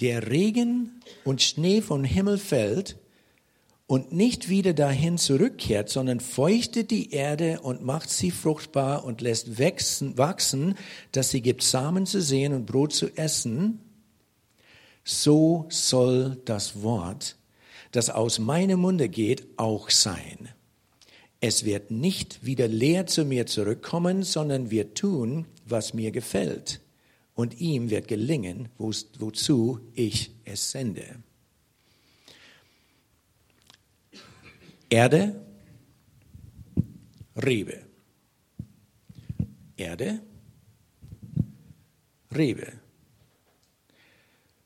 der 0.00 0.30
Regen 0.30 1.02
und 1.24 1.42
Schnee 1.42 1.82
vom 1.82 2.04
Himmel 2.04 2.38
fällt 2.38 2.96
und 3.90 4.12
nicht 4.12 4.48
wieder 4.48 4.72
dahin 4.72 5.18
zurückkehrt, 5.18 5.88
sondern 5.88 6.20
feuchtet 6.20 6.92
die 6.92 7.10
Erde 7.10 7.58
und 7.60 7.82
macht 7.82 8.08
sie 8.08 8.30
fruchtbar 8.30 9.04
und 9.04 9.20
lässt 9.20 9.58
wachsen, 9.58 10.16
wachsen 10.16 10.76
dass 11.10 11.30
sie 11.30 11.40
gibt 11.40 11.64
Samen 11.64 12.06
zu 12.06 12.22
sehen 12.22 12.52
und 12.52 12.66
Brot 12.66 12.92
zu 12.92 13.08
essen, 13.16 13.80
so 15.02 15.66
soll 15.70 16.40
das 16.44 16.84
Wort, 16.84 17.36
das 17.90 18.10
aus 18.10 18.38
meinem 18.38 18.78
Munde 18.78 19.08
geht, 19.08 19.44
auch 19.56 19.90
sein. 19.90 20.50
Es 21.40 21.64
wird 21.64 21.90
nicht 21.90 22.46
wieder 22.46 22.68
leer 22.68 23.06
zu 23.06 23.24
mir 23.24 23.46
zurückkommen, 23.46 24.22
sondern 24.22 24.70
wird 24.70 24.98
tun, 24.98 25.46
was 25.66 25.94
mir 25.94 26.12
gefällt. 26.12 26.80
Und 27.34 27.60
ihm 27.60 27.90
wird 27.90 28.06
gelingen, 28.06 28.68
wozu 28.78 29.80
ich 29.94 30.30
es 30.44 30.70
sende. 30.70 31.24
Erde, 34.90 35.40
Rebe. 37.36 37.86
Erde, 39.76 40.20
Rebe. 42.34 42.72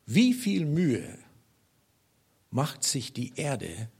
Wie 0.06 0.32
viel 0.32 0.64
Mühe 0.64 1.18
macht 2.50 2.84
sich 2.84 3.12
die 3.12 3.34
Erde, 3.36 3.90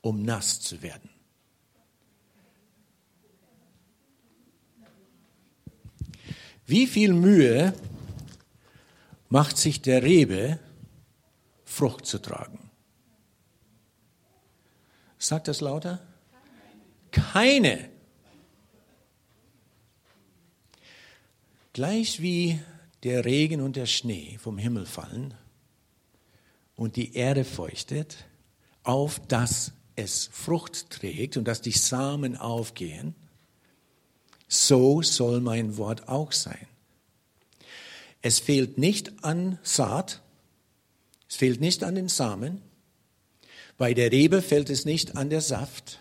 um 0.00 0.22
nass 0.22 0.60
zu 0.60 0.80
werden? 0.80 1.10
Wie 6.66 6.86
viel 6.86 7.12
Mühe 7.12 7.74
macht 9.28 9.58
sich 9.58 9.82
der 9.82 10.02
Rebe, 10.02 10.58
Frucht 11.64 12.06
zu 12.06 12.18
tragen? 12.18 12.57
Sagt 15.18 15.48
das 15.48 15.60
lauter? 15.60 16.00
Keine. 17.10 17.88
Gleich 21.72 22.20
wie 22.22 22.60
der 23.02 23.24
Regen 23.24 23.60
und 23.60 23.76
der 23.76 23.86
Schnee 23.86 24.38
vom 24.38 24.58
Himmel 24.58 24.86
fallen 24.86 25.34
und 26.76 26.96
die 26.96 27.14
Erde 27.14 27.44
feuchtet, 27.44 28.26
auf 28.84 29.20
dass 29.26 29.72
es 29.96 30.28
Frucht 30.32 30.90
trägt 30.90 31.36
und 31.36 31.44
dass 31.46 31.60
die 31.60 31.72
Samen 31.72 32.36
aufgehen, 32.36 33.14
so 34.46 35.02
soll 35.02 35.40
mein 35.40 35.76
Wort 35.76 36.08
auch 36.08 36.32
sein. 36.32 36.66
Es 38.22 38.38
fehlt 38.38 38.78
nicht 38.78 39.24
an 39.24 39.58
Saat, 39.62 40.22
es 41.28 41.36
fehlt 41.36 41.60
nicht 41.60 41.84
an 41.84 41.94
den 41.94 42.08
Samen, 42.08 42.62
bei 43.78 43.94
der 43.94 44.12
Rebe 44.12 44.42
fehlt 44.42 44.68
es 44.68 44.84
nicht 44.84 45.16
an 45.16 45.30
der 45.30 45.40
Saft, 45.40 46.00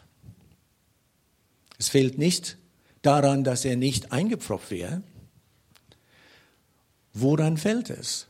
es 1.78 1.88
fehlt 1.88 2.18
nicht 2.18 2.58
daran, 3.02 3.46
dass 3.46 3.64
er 3.64 3.78
nicht 3.78 4.12
eingepfropft 4.12 4.72
wäre, 4.72 5.04
Woran 7.20 7.58
fällt 7.58 7.90
es? 7.90 8.28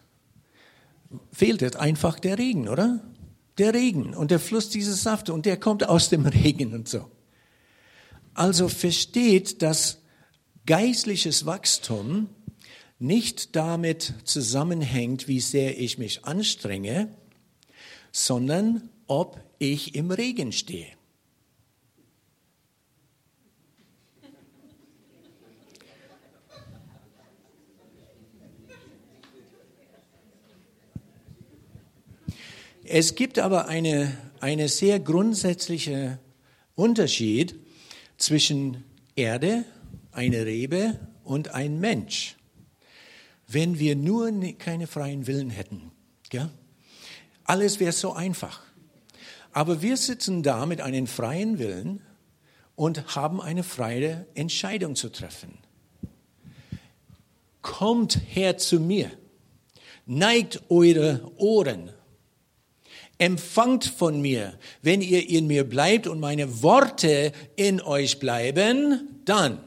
Fehlt 1.33 1.61
es 1.61 1.75
einfach 1.75 2.19
der 2.19 2.37
Regen, 2.37 2.69
oder? 2.69 3.01
Der 3.57 3.73
Regen 3.73 4.13
und 4.13 4.31
der 4.31 4.39
Fluss 4.39 4.69
dieses 4.69 5.03
Safte 5.03 5.33
und 5.33 5.45
der 5.45 5.57
kommt 5.57 5.89
aus 5.89 6.07
dem 6.07 6.25
Regen 6.25 6.73
und 6.73 6.87
so. 6.87 7.11
Also 8.33 8.69
versteht, 8.69 9.61
dass 9.61 10.01
geistliches 10.65 11.45
Wachstum 11.45 12.29
nicht 12.97 13.57
damit 13.57 14.13
zusammenhängt, 14.23 15.27
wie 15.27 15.41
sehr 15.41 15.77
ich 15.77 15.97
mich 15.97 16.23
anstrenge, 16.23 17.09
sondern 18.13 18.89
ob 19.07 19.41
ich 19.59 19.95
im 19.95 20.11
Regen 20.11 20.51
stehe. 20.51 20.87
Es 32.89 33.15
gibt 33.15 33.37
aber 33.37 33.67
eine, 33.67 34.17
eine 34.39 34.69
sehr 34.69 35.01
grundsätzliche 35.01 36.19
Unterschied 36.75 37.55
zwischen 38.17 38.85
Erde, 39.15 39.65
eine 40.13 40.45
Rebe 40.45 40.97
und 41.25 41.49
ein 41.49 41.81
Mensch. 41.81 42.37
Wenn 43.45 43.77
wir 43.77 43.97
nur 43.97 44.31
keine 44.57 44.87
freien 44.87 45.27
Willen 45.27 45.49
hätten, 45.49 45.91
gell? 46.29 46.49
alles 47.43 47.79
wäre 47.79 47.91
so 47.91 48.13
einfach. 48.13 48.66
Aber 49.51 49.81
wir 49.81 49.97
sitzen 49.97 50.43
da 50.43 50.65
mit 50.65 50.81
einem 50.81 51.07
freien 51.07 51.59
Willen 51.59 52.01
und 52.75 53.15
haben 53.15 53.41
eine 53.41 53.63
freie 53.63 54.27
Entscheidung 54.35 54.95
zu 54.95 55.09
treffen. 55.09 55.57
Kommt 57.61 58.19
her 58.27 58.57
zu 58.57 58.79
mir, 58.79 59.11
neigt 60.05 60.61
eure 60.69 61.31
Ohren 61.37 61.91
empfangt 63.17 63.85
von 63.85 64.21
mir. 64.21 64.57
Wenn 64.81 65.01
ihr 65.01 65.29
in 65.29 65.47
mir 65.47 65.63
bleibt 65.63 66.07
und 66.07 66.19
meine 66.19 66.61
Worte 66.61 67.31
in 67.55 67.81
euch 67.81 68.19
bleiben, 68.19 69.21
dann, 69.25 69.59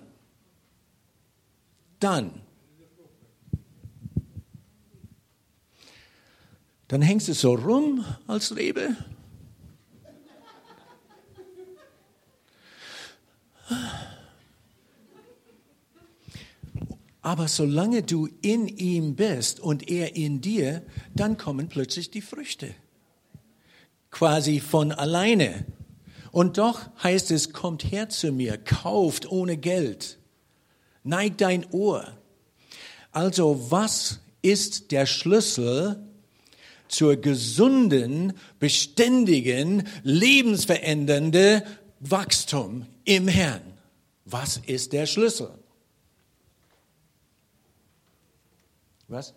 dann, 1.99 2.40
dann 6.88 7.03
hängst 7.03 7.29
du 7.29 7.35
so 7.35 7.55
rum 7.55 8.05
als 8.27 8.57
Rebe. 8.57 8.97
Aber 17.23 17.49
solange 17.49 18.03
du 18.03 18.29
in 18.43 18.67
ihm 18.67 19.15
bist 19.15 19.61
und 19.61 19.91
er 19.91 20.17
in 20.17 20.41
dir, 20.41 20.83
dann 21.15 21.37
kommen 21.37 21.69
plötzlich 21.69 22.11
die 22.11 22.23
Früchte 22.23 22.75
quasi 24.11 24.61
von 24.61 24.93
alleine. 24.93 25.65
Und 26.33 26.59
doch 26.59 26.81
heißt 27.03 27.31
es, 27.31 27.53
kommt 27.53 27.91
her 27.91 28.09
zu 28.09 28.33
mir, 28.33 28.59
kauft 28.59 29.31
ohne 29.31 29.57
Geld, 29.57 30.19
neigt 31.03 31.41
dein 31.41 31.67
Ohr. 31.73 32.17
Also 33.13 33.71
was 33.71 34.21
ist 34.43 34.93
der 34.93 35.07
Schlüssel 35.07 36.07
zur 36.89 37.17
gesunden, 37.17 38.33
beständigen, 38.59 39.85
lebensverändernde 40.03 41.65
Wachstum 42.01 42.87
im 43.05 43.29
Herrn? 43.29 43.63
Was 44.25 44.59
ist 44.59 44.93
der 44.93 45.07
Schlüssel? 45.07 45.51
Was? 49.09 49.35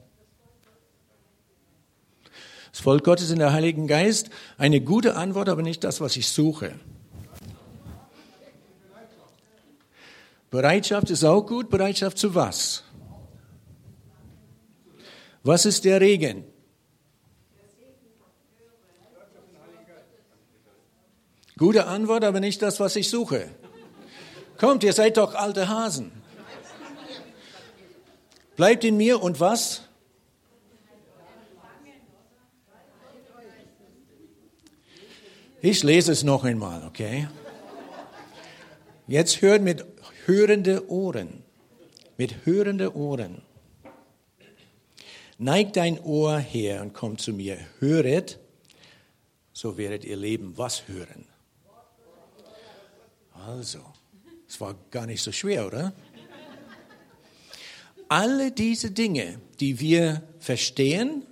Das 2.72 2.82
Volk 2.82 3.04
Gottes 3.04 3.30
in 3.30 3.40
der 3.40 3.54
Heiligen 3.54 3.88
Geist, 3.88 4.30
eine 4.58 4.82
gute 4.82 5.16
Antwort, 5.16 5.50
aber 5.50 5.62
nicht 5.62 5.84
das, 5.84 6.02
was 6.02 6.16
ich 6.16 6.28
suche. 6.28 6.80
Bereitschaft 10.50 11.10
ist 11.10 11.24
auch 11.24 11.42
gut. 11.42 11.70
Bereitschaft 11.70 12.18
zu 12.20 12.36
was? 12.36 12.84
Was 15.42 15.66
ist 15.66 15.84
der 15.84 16.00
Regen? 16.00 16.46
Gute 21.64 21.88
Antwort, 21.88 22.26
aber 22.26 22.42
nicht 22.42 22.62
das, 22.62 22.82
was 22.82 22.98
ich 22.98 23.10
suche. 23.10 23.50
Kommt, 24.58 24.84
ihr 24.84 24.92
seid 24.92 25.16
doch 25.16 25.34
alte 25.34 25.70
Hasen. 25.70 26.12
Bleibt 28.58 28.84
in 28.84 28.98
mir 28.98 29.24
und 29.24 29.40
was? 29.40 29.84
Ich 35.62 35.82
lese 35.84 36.12
es 36.12 36.24
noch 36.24 36.44
einmal, 36.44 36.86
okay? 36.86 37.30
Jetzt 39.08 39.42
hört 39.42 39.62
mit 39.62 39.86
hörende 40.26 40.92
Ohren, 40.92 41.44
mit 42.18 42.46
hörende 42.46 42.94
Ohren. 42.94 43.42
Neigt 45.38 45.78
dein 45.78 45.98
Ohr 46.04 46.40
her 46.40 46.82
und 46.82 46.94
kommt 46.94 47.22
zu 47.22 47.32
mir. 47.32 47.58
Höret, 47.80 48.38
so 49.54 49.78
werdet 49.78 50.04
ihr 50.04 50.18
leben. 50.18 50.58
Was 50.58 50.90
hören? 50.90 51.33
Also, 53.46 53.80
es 54.48 54.62
war 54.62 54.76
gar 54.90 55.06
nicht 55.06 55.22
so 55.22 55.34
schwer, 55.34 55.68
oder? 55.68 55.94
Alle 58.08 58.52
diese 58.52 58.92
Dinge, 58.92 59.40
die 59.60 59.80
wir 59.80 60.24
verstehen 60.40 61.26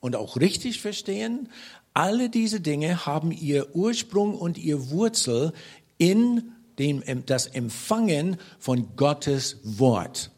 und 0.00 0.16
auch 0.16 0.36
richtig 0.36 0.80
verstehen, 0.80 1.50
alle 1.94 2.30
diese 2.30 2.60
Dinge 2.60 3.06
haben 3.06 3.30
ihr 3.30 3.76
Ursprung 3.76 4.34
und 4.34 4.58
ihr 4.58 4.90
Wurzel 4.90 5.52
in 5.98 6.52
dem, 6.78 7.02
das 7.26 7.46
Empfangen 7.46 8.38
von 8.58 8.96
Gottes 8.96 9.58
Wort. 9.62 10.30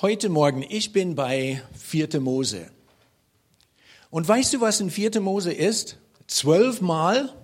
Heute 0.00 0.30
Morgen, 0.30 0.64
ich 0.66 0.92
bin 0.92 1.14
bei 1.14 1.62
4. 1.74 2.20
Mose. 2.20 2.70
Und 4.08 4.26
weißt 4.26 4.54
du, 4.54 4.60
was 4.60 4.80
in 4.80 4.90
4. 4.90 5.20
Mose 5.20 5.52
ist? 5.52 5.98
Zwölfmal 6.26 7.34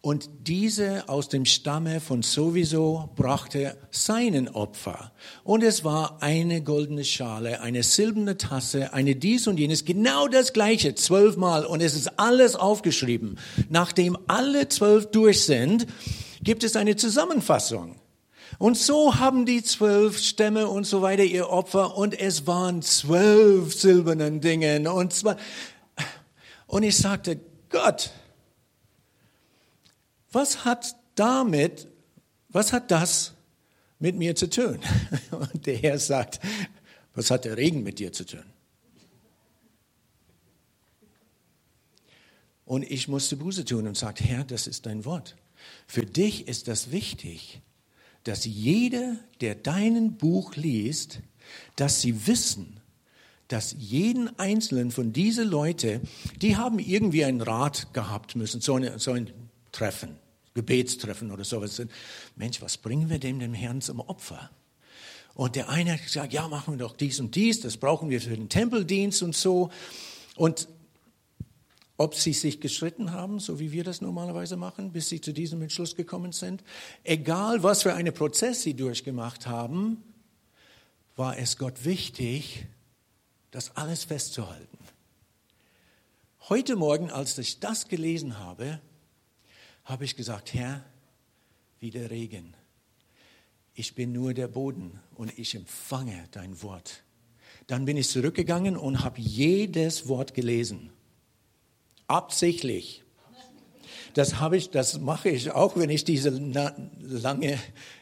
und 0.00 0.30
diese 0.46 1.08
aus 1.08 1.28
dem 1.28 1.44
Stamme 1.44 2.00
von 2.00 2.22
sowieso 2.22 3.10
brachte 3.16 3.76
seinen 3.90 4.48
Opfer. 4.48 5.12
Und 5.42 5.64
es 5.64 5.82
war 5.82 6.22
eine 6.22 6.62
goldene 6.62 7.04
Schale, 7.04 7.60
eine 7.62 7.82
silberne 7.82 8.36
Tasse, 8.36 8.92
eine 8.92 9.16
dies 9.16 9.48
und 9.48 9.58
jenes, 9.58 9.84
genau 9.84 10.28
das 10.28 10.52
gleiche, 10.52 10.94
zwölfmal. 10.94 11.66
Und 11.66 11.80
es 11.80 11.94
ist 11.94 12.18
alles 12.18 12.54
aufgeschrieben. 12.54 13.38
Nachdem 13.70 14.16
alle 14.28 14.68
zwölf 14.68 15.10
durch 15.10 15.44
sind, 15.44 15.86
gibt 16.42 16.62
es 16.62 16.76
eine 16.76 16.94
Zusammenfassung. 16.94 17.96
Und 18.58 18.78
so 18.78 19.16
haben 19.16 19.46
die 19.46 19.62
zwölf 19.62 20.18
Stämme 20.18 20.68
und 20.68 20.84
so 20.84 21.02
weiter 21.02 21.24
ihr 21.24 21.50
Opfer 21.50 21.96
und 21.96 22.18
es 22.18 22.46
waren 22.46 22.82
zwölf 22.82 23.74
silbernen 23.74 24.40
Dingen 24.40 24.86
und 24.86 25.12
zwar, 25.12 25.36
und 26.66 26.82
ich 26.82 26.96
sagte, 26.96 27.38
Gott, 27.68 28.10
was 30.32 30.64
hat 30.64 30.96
damit, 31.14 31.88
was 32.48 32.72
hat 32.72 32.90
das 32.90 33.34
mit 33.98 34.16
mir 34.16 34.36
zu 34.36 34.48
tun? 34.48 34.78
Und 35.30 35.66
der 35.66 35.76
Herr 35.76 35.98
sagt, 35.98 36.40
was 37.14 37.30
hat 37.30 37.44
der 37.44 37.56
Regen 37.56 37.82
mit 37.82 37.98
dir 37.98 38.12
zu 38.12 38.24
tun? 38.24 38.44
Und 42.64 42.82
ich 42.82 43.08
musste 43.08 43.36
Buße 43.36 43.64
tun 43.64 43.86
und 43.86 43.96
sagte, 43.96 44.24
Herr, 44.24 44.44
das 44.44 44.66
ist 44.66 44.84
dein 44.84 45.06
Wort. 45.06 45.36
Für 45.86 46.04
dich 46.04 46.48
ist 46.48 46.68
das 46.68 46.90
wichtig, 46.90 47.62
dass 48.24 48.44
jeder, 48.44 49.16
der 49.40 49.54
dein 49.54 50.18
Buch 50.18 50.54
liest, 50.54 51.20
dass 51.76 52.02
sie 52.02 52.26
wissen, 52.26 52.78
dass 53.48 53.74
jeden 53.78 54.38
einzelnen 54.38 54.90
von 54.90 55.14
diesen 55.14 55.48
Leuten, 55.48 56.02
die 56.42 56.56
haben 56.56 56.78
irgendwie 56.78 57.24
einen 57.24 57.40
Rat 57.40 57.94
gehabt 57.94 58.36
müssen, 58.36 58.60
so, 58.60 58.74
eine, 58.74 58.98
so 58.98 59.12
ein 59.12 59.32
Treffen, 59.72 60.16
Gebetstreffen 60.54 61.30
oder 61.30 61.44
sowas. 61.44 61.82
Mensch, 62.36 62.60
was 62.62 62.76
bringen 62.78 63.08
wir 63.08 63.18
dem 63.18 63.38
dem 63.38 63.54
Herrn 63.54 63.80
zum 63.80 64.00
Opfer? 64.00 64.50
Und 65.34 65.54
der 65.54 65.68
eine 65.68 65.92
hat 65.92 66.02
gesagt, 66.02 66.32
ja, 66.32 66.48
machen 66.48 66.74
wir 66.74 66.78
doch 66.78 66.96
dies 66.96 67.20
und 67.20 67.36
dies, 67.36 67.60
das 67.60 67.76
brauchen 67.76 68.10
wir 68.10 68.20
für 68.20 68.36
den 68.36 68.48
Tempeldienst 68.48 69.22
und 69.22 69.36
so. 69.36 69.70
Und 70.34 70.68
ob 71.96 72.14
sie 72.14 72.32
sich 72.32 72.60
gestritten 72.60 73.12
haben, 73.12 73.40
so 73.40 73.58
wie 73.58 73.72
wir 73.72 73.84
das 73.84 74.00
normalerweise 74.00 74.56
machen, 74.56 74.92
bis 74.92 75.08
sie 75.08 75.20
zu 75.20 75.32
diesem 75.32 75.62
Entschluss 75.62 75.96
gekommen 75.96 76.32
sind, 76.32 76.62
egal 77.04 77.62
was 77.62 77.82
für 77.82 77.94
einen 77.94 78.14
Prozess 78.14 78.62
sie 78.62 78.74
durchgemacht 78.74 79.46
haben, 79.46 80.02
war 81.16 81.36
es 81.36 81.58
Gott 81.58 81.84
wichtig, 81.84 82.66
das 83.50 83.76
alles 83.76 84.04
festzuhalten. 84.04 84.78
Heute 86.48 86.76
Morgen, 86.76 87.10
als 87.10 87.36
ich 87.38 87.60
das 87.60 87.88
gelesen 87.88 88.38
habe, 88.38 88.80
habe 89.88 90.04
ich 90.04 90.16
gesagt, 90.16 90.52
Herr, 90.52 90.84
wie 91.80 91.90
der 91.90 92.10
Regen. 92.10 92.54
Ich 93.72 93.94
bin 93.94 94.12
nur 94.12 94.34
der 94.34 94.48
Boden 94.48 95.00
und 95.14 95.36
ich 95.38 95.54
empfange 95.54 96.28
dein 96.32 96.62
Wort. 96.62 97.04
Dann 97.68 97.86
bin 97.86 97.96
ich 97.96 98.08
zurückgegangen 98.08 98.76
und 98.76 99.02
habe 99.02 99.18
jedes 99.20 100.06
Wort 100.06 100.34
gelesen. 100.34 100.90
Absichtlich. 102.06 103.02
Das 104.12 104.40
habe 104.40 104.58
ich, 104.58 104.70
das 104.70 104.98
mache 105.00 105.30
ich 105.30 105.52
auch, 105.52 105.76
wenn 105.76 105.90
ich 105.90 106.04
diese 106.04 106.30
lange 106.30 107.58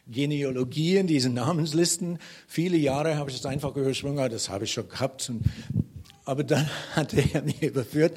Genealogien, 0.09 1.07
diese 1.07 1.30
Namenslisten, 1.30 2.18
viele 2.49 2.78
Jahre 2.78 3.16
habe 3.16 3.30
ich 3.30 3.37
das 3.37 3.47
einfach 3.47 3.76
übersprungen, 3.76 4.30
das 4.30 4.49
habe 4.49 4.64
ich 4.64 4.72
schon 4.72 4.89
gehabt. 4.89 5.30
aber 6.24 6.43
dann 6.43 6.68
hat 6.97 7.14
er 7.14 7.43
mich 7.43 7.62
überführt. 7.62 8.16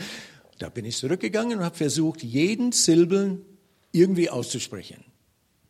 Da 0.57 0.69
bin 0.69 0.85
ich 0.85 0.97
zurückgegangen 0.97 1.59
und 1.59 1.63
habe 1.63 1.75
versucht, 1.75 2.23
jeden 2.23 2.71
Silben 2.71 3.45
irgendwie 3.91 4.29
auszusprechen. 4.29 5.03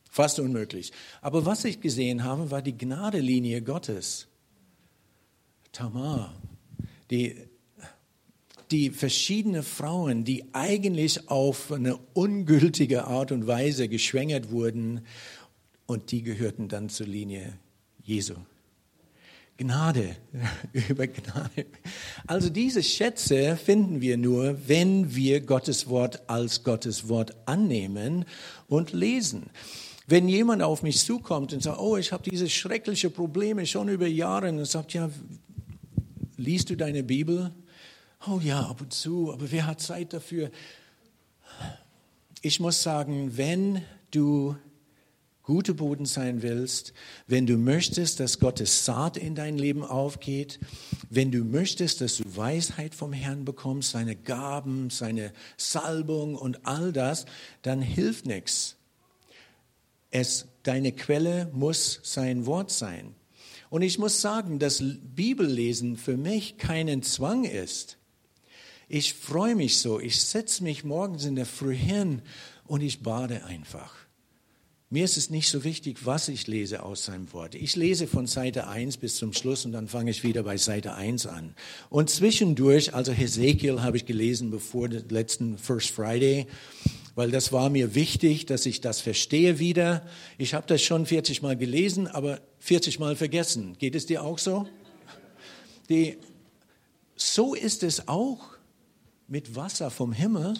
Fast 0.09 0.39
unmöglich. 0.39 0.91
Aber 1.21 1.45
was 1.45 1.65
ich 1.65 1.81
gesehen 1.81 2.23
habe, 2.23 2.51
war 2.51 2.61
die 2.61 2.77
Gnadelinie 2.77 3.61
Gottes. 3.61 4.27
Tamar, 5.71 6.35
die 7.11 7.35
die 8.71 8.91
verschiedene 8.91 9.63
Frauen, 9.63 10.23
die 10.23 10.53
eigentlich 10.53 11.29
auf 11.29 11.71
eine 11.71 11.97
ungültige 12.13 13.05
Art 13.05 13.31
und 13.31 13.47
Weise 13.47 13.87
geschwängert 13.87 14.51
wurden, 14.51 15.01
und 15.85 16.11
die 16.11 16.21
gehörten 16.21 16.67
dann 16.67 16.89
zur 16.89 17.07
Linie 17.07 17.57
Jesu. 18.03 18.35
Gnade 19.59 20.15
über 20.89 21.05
Gnade. 21.05 21.65
Also 22.25 22.49
diese 22.49 22.81
Schätze 22.81 23.57
finden 23.57 23.99
wir 23.99 24.17
nur, 24.17 24.57
wenn 24.67 25.13
wir 25.13 25.41
Gottes 25.41 25.89
Wort 25.89 26.29
als 26.29 26.63
Gottes 26.63 27.09
Wort 27.09 27.35
annehmen 27.45 28.23
und 28.67 28.93
lesen. 28.93 29.49
Wenn 30.07 30.29
jemand 30.29 30.61
auf 30.61 30.81
mich 30.81 30.99
zukommt 30.99 31.51
und 31.51 31.61
sagt, 31.61 31.77
oh, 31.77 31.97
ich 31.97 32.13
habe 32.13 32.23
diese 32.23 32.49
schrecklichen 32.49 33.11
Probleme 33.11 33.65
schon 33.65 33.89
über 33.89 34.07
Jahre 34.07 34.47
und 34.47 34.63
sagt, 34.63 34.93
ja, 34.93 35.09
liest 36.37 36.69
du 36.69 36.77
deine 36.77 37.03
Bibel? 37.03 37.51
Oh 38.27 38.39
ja, 38.41 38.61
ab 38.61 38.79
und 38.79 38.93
zu, 38.93 39.33
aber 39.33 39.51
wer 39.51 39.67
hat 39.67 39.81
Zeit 39.81 40.13
dafür? 40.13 40.51
Ich 42.41 42.61
muss 42.61 42.81
sagen, 42.81 43.35
wenn 43.35 43.81
du 44.11 44.55
gute 45.49 45.73
Boden 45.73 46.05
sein 46.05 46.43
willst, 46.43 46.93
wenn 47.25 47.47
du 47.47 47.57
möchtest, 47.57 48.19
dass 48.19 48.37
Gottes 48.37 48.85
Saat 48.85 49.17
in 49.17 49.33
dein 49.33 49.57
Leben 49.57 49.83
aufgeht, 49.83 50.59
wenn 51.09 51.31
du 51.31 51.43
möchtest, 51.43 52.01
dass 52.01 52.17
du 52.17 52.23
Weisheit 52.37 52.93
vom 52.93 53.13
Herrn 53.13 53.45
bekommst, 53.45 53.89
seine 53.89 54.15
Gaben, 54.15 54.91
seine 54.91 55.33
Salbung 55.57 56.35
und 56.35 56.67
all 56.67 56.93
das, 56.93 57.25
dann 57.63 57.81
hilft 57.81 58.27
nichts. 58.27 58.75
Es, 60.11 60.45
deine 60.61 60.91
Quelle 60.91 61.49
muss 61.51 61.99
sein 62.03 62.45
Wort 62.45 62.69
sein. 62.69 63.15
Und 63.71 63.81
ich 63.81 63.97
muss 63.97 64.21
sagen, 64.21 64.59
dass 64.59 64.83
Bibellesen 65.01 65.97
für 65.97 66.15
mich 66.15 66.59
keinen 66.59 67.01
Zwang 67.01 67.43
ist. 67.43 67.97
Ich 68.87 69.15
freue 69.15 69.55
mich 69.55 69.79
so. 69.79 69.99
Ich 69.99 70.21
setze 70.21 70.63
mich 70.63 70.83
morgens 70.83 71.25
in 71.25 71.35
der 71.35 71.47
Früh 71.47 71.75
hin 71.75 72.21
und 72.67 72.81
ich 72.81 73.01
bade 73.01 73.45
einfach. 73.45 74.08
Mir 74.91 75.05
ist 75.05 75.17
es 75.17 75.29
nicht 75.29 75.49
so 75.49 75.63
wichtig, 75.63 76.07
was 76.07 76.29
ich 76.29 76.47
lese 76.47 76.81
aus 76.81 77.05
seinem 77.05 77.31
Wort. 77.31 77.53
Ich 77.53 77.75
lese 77.75 78.07
von 78.07 78.25
Seite 78.25 78.67
1 78.67 78.97
bis 78.97 79.17
zum 79.17 79.33
Schluss 79.33 79.63
und 79.63 79.71
dann 79.71 79.87
fange 79.87 80.09
ich 80.09 80.23
wieder 80.23 80.41
bei 80.41 80.57
Seite 80.57 80.95
1 80.95 81.27
an. 81.27 81.53
Und 81.91 82.09
zwischendurch, 82.09 82.95
also 82.95 83.11
Hesekiel 83.11 83.83
habe 83.83 83.97
ich 83.97 84.07
gelesen 84.07 84.49
bevor 84.49 84.89
den 84.89 85.07
letzten 85.09 85.59
First 85.59 85.91
Friday, 85.91 86.47
weil 87.13 87.29
das 87.29 87.51
war 87.51 87.69
mir 87.69 87.93
wichtig, 87.93 88.47
dass 88.47 88.65
ich 88.65 88.81
das 88.81 88.99
verstehe 88.99 89.59
wieder. 89.59 90.07
Ich 90.39 90.55
habe 90.55 90.65
das 90.65 90.81
schon 90.81 91.05
40 91.05 91.43
Mal 91.43 91.55
gelesen, 91.55 92.07
aber 92.07 92.41
40 92.57 92.97
Mal 92.97 93.15
vergessen. 93.15 93.75
Geht 93.77 93.93
es 93.93 94.07
dir 94.07 94.23
auch 94.23 94.39
so? 94.39 94.67
Die, 95.89 96.17
so 97.15 97.53
ist 97.53 97.83
es 97.83 98.07
auch 98.07 98.39
mit 99.27 99.55
Wasser 99.55 99.91
vom 99.91 100.13
Himmel. 100.13 100.55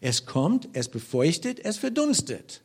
Es 0.00 0.24
kommt, 0.24 0.68
es 0.72 0.88
befeuchtet, 0.88 1.58
es 1.64 1.78
verdunstet. 1.78 2.60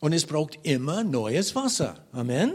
Und 0.00 0.12
es 0.12 0.26
braucht 0.26 0.58
immer 0.62 1.04
neues 1.04 1.54
Wasser. 1.54 2.04
Amen. 2.12 2.52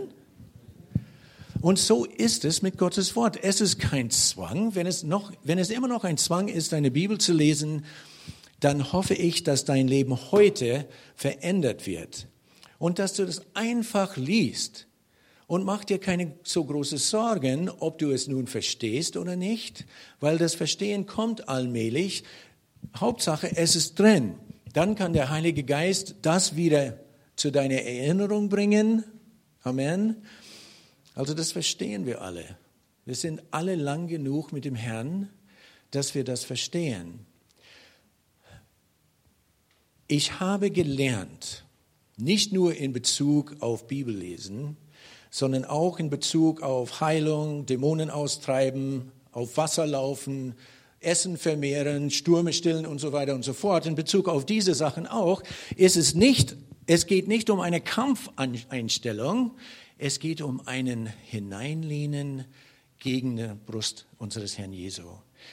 Und 1.62 1.78
so 1.78 2.06
ist 2.06 2.44
es 2.44 2.62
mit 2.62 2.78
Gottes 2.78 3.16
Wort. 3.16 3.44
Es 3.44 3.62
ist 3.62 3.78
kein 3.80 4.10
Zwang. 4.10 4.74
Wenn 4.74 4.88
es, 4.88 5.04
noch, 5.04 5.32
wenn 5.44 5.60
es 5.60 5.70
immer 5.70 5.88
noch 5.88 6.04
ein 6.04 6.18
Zwang 6.18 6.48
ist, 6.48 6.72
deine 6.72 6.90
Bibel 6.90 7.20
zu 7.20 7.34
lesen, 7.34 7.86
dann 8.60 8.94
hoffe 8.94 9.14
ich, 9.14 9.44
dass 9.44 9.66
dein 9.66 9.88
Leben 9.88 10.32
heute 10.32 10.88
verändert 11.16 11.86
wird. 11.86 12.28
Und 12.80 12.98
dass 12.98 13.14
du 13.14 13.26
das 13.26 13.42
einfach 13.54 14.18
liest 14.18 14.88
und 15.46 15.66
mach 15.66 15.84
dir 15.84 16.00
keine 16.00 16.34
so 16.44 16.64
große 16.64 16.98
Sorgen, 16.98 17.70
ob 17.70 18.00
du 18.00 18.12
es 18.12 18.28
nun 18.28 18.48
verstehst 18.48 19.18
oder 19.18 19.36
nicht, 19.36 19.86
weil 20.20 20.38
das 20.38 20.56
Verstehen 20.56 21.06
kommt 21.06 21.48
allmählich. 21.48 22.24
Hauptsache, 22.96 23.56
es 23.56 23.76
ist 23.76 24.00
drin. 24.00 24.36
Dann 24.74 24.96
kann 24.96 25.14
der 25.14 25.30
Heilige 25.30 25.64
Geist 25.64 26.16
das 26.22 26.56
wieder 26.56 27.01
zu 27.42 27.52
deiner 27.52 27.82
Erinnerung 27.82 28.50
bringen. 28.50 29.04
Amen. 29.64 30.16
Also 31.16 31.34
das 31.34 31.52
verstehen 31.52 32.06
wir 32.06 32.22
alle. 32.22 32.46
Wir 33.06 33.16
sind 33.16 33.42
alle 33.50 33.74
lang 33.74 34.08
genug 34.08 34.54
mit 34.54 34.64
dem 34.64 34.76
Herrn, 34.76 35.28
dass 35.90 36.14
wir 36.14 36.24
das 36.24 36.44
verstehen. 36.44 37.26
Ich 40.08 40.40
habe 40.40 40.70
gelernt, 40.70 41.66
nicht 42.16 42.54
nur 42.54 42.76
in 42.76 42.94
Bezug 42.94 43.56
auf 43.60 43.88
Bibellesen, 43.88 44.78
sondern 45.32 45.66
auch 45.66 45.98
in 45.98 46.12
Bezug 46.12 46.62
auf 46.62 47.02
Heilung, 47.02 47.66
Dämonen 47.66 48.12
austreiben, 48.12 49.12
auf 49.32 49.58
Wasser 49.58 49.88
laufen, 49.88 50.54
Essen 51.00 51.38
vermehren, 51.38 52.12
Stürme 52.12 52.54
stillen 52.54 52.86
und 52.86 53.00
so 53.00 53.14
weiter 53.14 53.34
und 53.34 53.44
so 53.44 53.54
fort. 53.54 53.88
In 53.88 53.96
Bezug 53.96 54.28
auf 54.28 54.46
diese 54.46 54.76
Sachen 54.76 55.08
auch 55.08 55.42
ist 55.76 55.98
es 55.98 56.14
nicht, 56.14 56.56
es 56.88 57.06
geht 57.06 57.28
nicht 57.28 57.50
um 57.50 57.60
eine 57.60 57.82
Kampfeinstellung, 57.82 59.58
es 59.98 60.20
geht 60.20 60.42
um 60.42 60.68
einen 60.68 61.08
Hineinlehnen 61.08 62.46
gegen 63.00 63.36
die 63.36 63.52
Brust 63.66 64.08
unseres 64.18 64.58
Herrn 64.58 64.74
Jesu, 64.74 65.08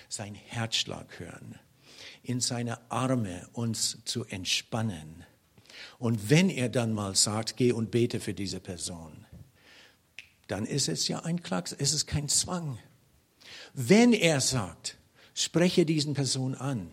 sein 0.08 0.34
Herzschlag 0.34 1.18
hören, 1.18 1.58
in 2.22 2.40
seine 2.40 2.90
Arme 2.90 3.48
uns 3.52 3.98
zu 4.04 4.24
entspannen. 4.24 5.24
Und 5.98 6.30
wenn 6.30 6.50
er 6.50 6.68
dann 6.68 6.92
mal 6.92 7.14
sagt, 7.14 7.56
geh 7.56 7.72
und 7.72 7.90
bete 7.90 8.20
für 8.20 8.34
diese 8.34 8.60
Person, 8.60 9.26
dann 10.46 10.64
ist 10.64 10.88
es 10.88 11.08
ja 11.08 11.20
ein 11.20 11.42
Klacks, 11.42 11.72
es 11.72 11.92
ist 11.92 12.06
kein 12.06 12.28
Zwang. 12.28 12.78
Wenn 13.74 14.12
er 14.12 14.40
sagt, 14.40 14.96
spreche 15.34 15.84
diesen 15.84 16.14
Person 16.14 16.54
an, 16.54 16.90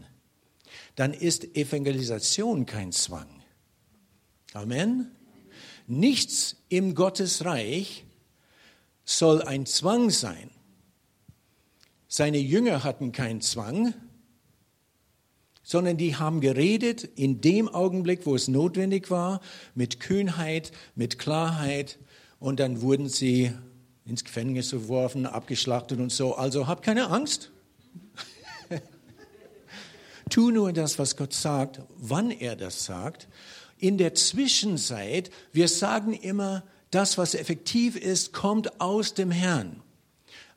dann 0.95 1.13
ist 1.13 1.55
Evangelisation 1.55 2.65
kein 2.65 2.91
Zwang. 2.91 3.34
Amen. 4.55 5.11
Nichts 5.85 6.63
im 6.69 6.95
Gottesreich 6.95 8.05
soll 9.03 9.41
ein 9.41 9.65
Zwang 9.65 10.09
sein. 10.09 10.49
Seine 12.07 12.37
Jünger 12.37 12.85
hatten 12.85 13.11
keinen 13.11 13.41
Zwang. 13.41 13.93
sondern 15.67 15.97
die 15.97 16.15
haben 16.15 16.41
geredet 16.41 17.03
in 17.03 17.41
dem 17.41 17.67
Augenblick, 17.67 18.27
wo 18.27 18.35
es 18.35 18.47
notwendig 18.47 19.09
war, 19.09 19.41
mit 19.73 19.99
Kühnheit, 19.99 20.71
mit 20.93 21.17
Klarheit 21.17 21.97
und 22.39 22.59
dann 22.59 22.81
wurden 22.81 23.09
sie 23.09 23.51
ins 24.05 24.23
Gefängnis 24.23 24.69
geworfen, 24.69 25.25
abgeschlachtet 25.25 25.99
und 25.99 26.11
so. 26.11 26.35
Also 26.35 26.67
hab 26.67 26.83
keine 26.83 27.09
Angst. 27.09 27.51
Tu 30.29 30.51
nur 30.51 30.73
das, 30.73 30.99
was 30.99 31.15
Gott 31.17 31.33
sagt, 31.33 31.81
wann 31.97 32.31
er 32.31 32.55
das 32.55 32.85
sagt. 32.85 33.27
In 33.77 33.97
der 33.97 34.13
Zwischenzeit, 34.15 35.29
wir 35.51 35.67
sagen 35.67 36.13
immer, 36.13 36.63
das, 36.91 37.17
was 37.17 37.35
effektiv 37.35 37.95
ist, 37.95 38.33
kommt 38.33 38.79
aus 38.79 39.13
dem 39.13 39.31
Herrn, 39.31 39.81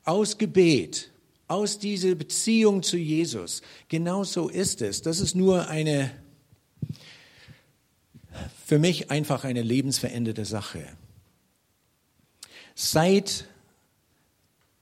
aus 0.05 0.37
Gebet, 0.37 1.11
aus 1.47 1.79
dieser 1.79 2.15
Beziehung 2.15 2.83
zu 2.83 2.97
Jesus. 2.97 3.61
Genau 3.89 4.23
so 4.23 4.47
ist 4.47 4.81
es. 4.81 5.01
Das 5.01 5.19
ist 5.19 5.35
nur 5.35 5.67
eine, 5.67 6.11
für 8.65 8.79
mich 8.79 9.11
einfach 9.11 9.43
eine 9.43 9.61
lebensveränderte 9.63 10.45
Sache. 10.45 10.85
Seit 12.75 13.45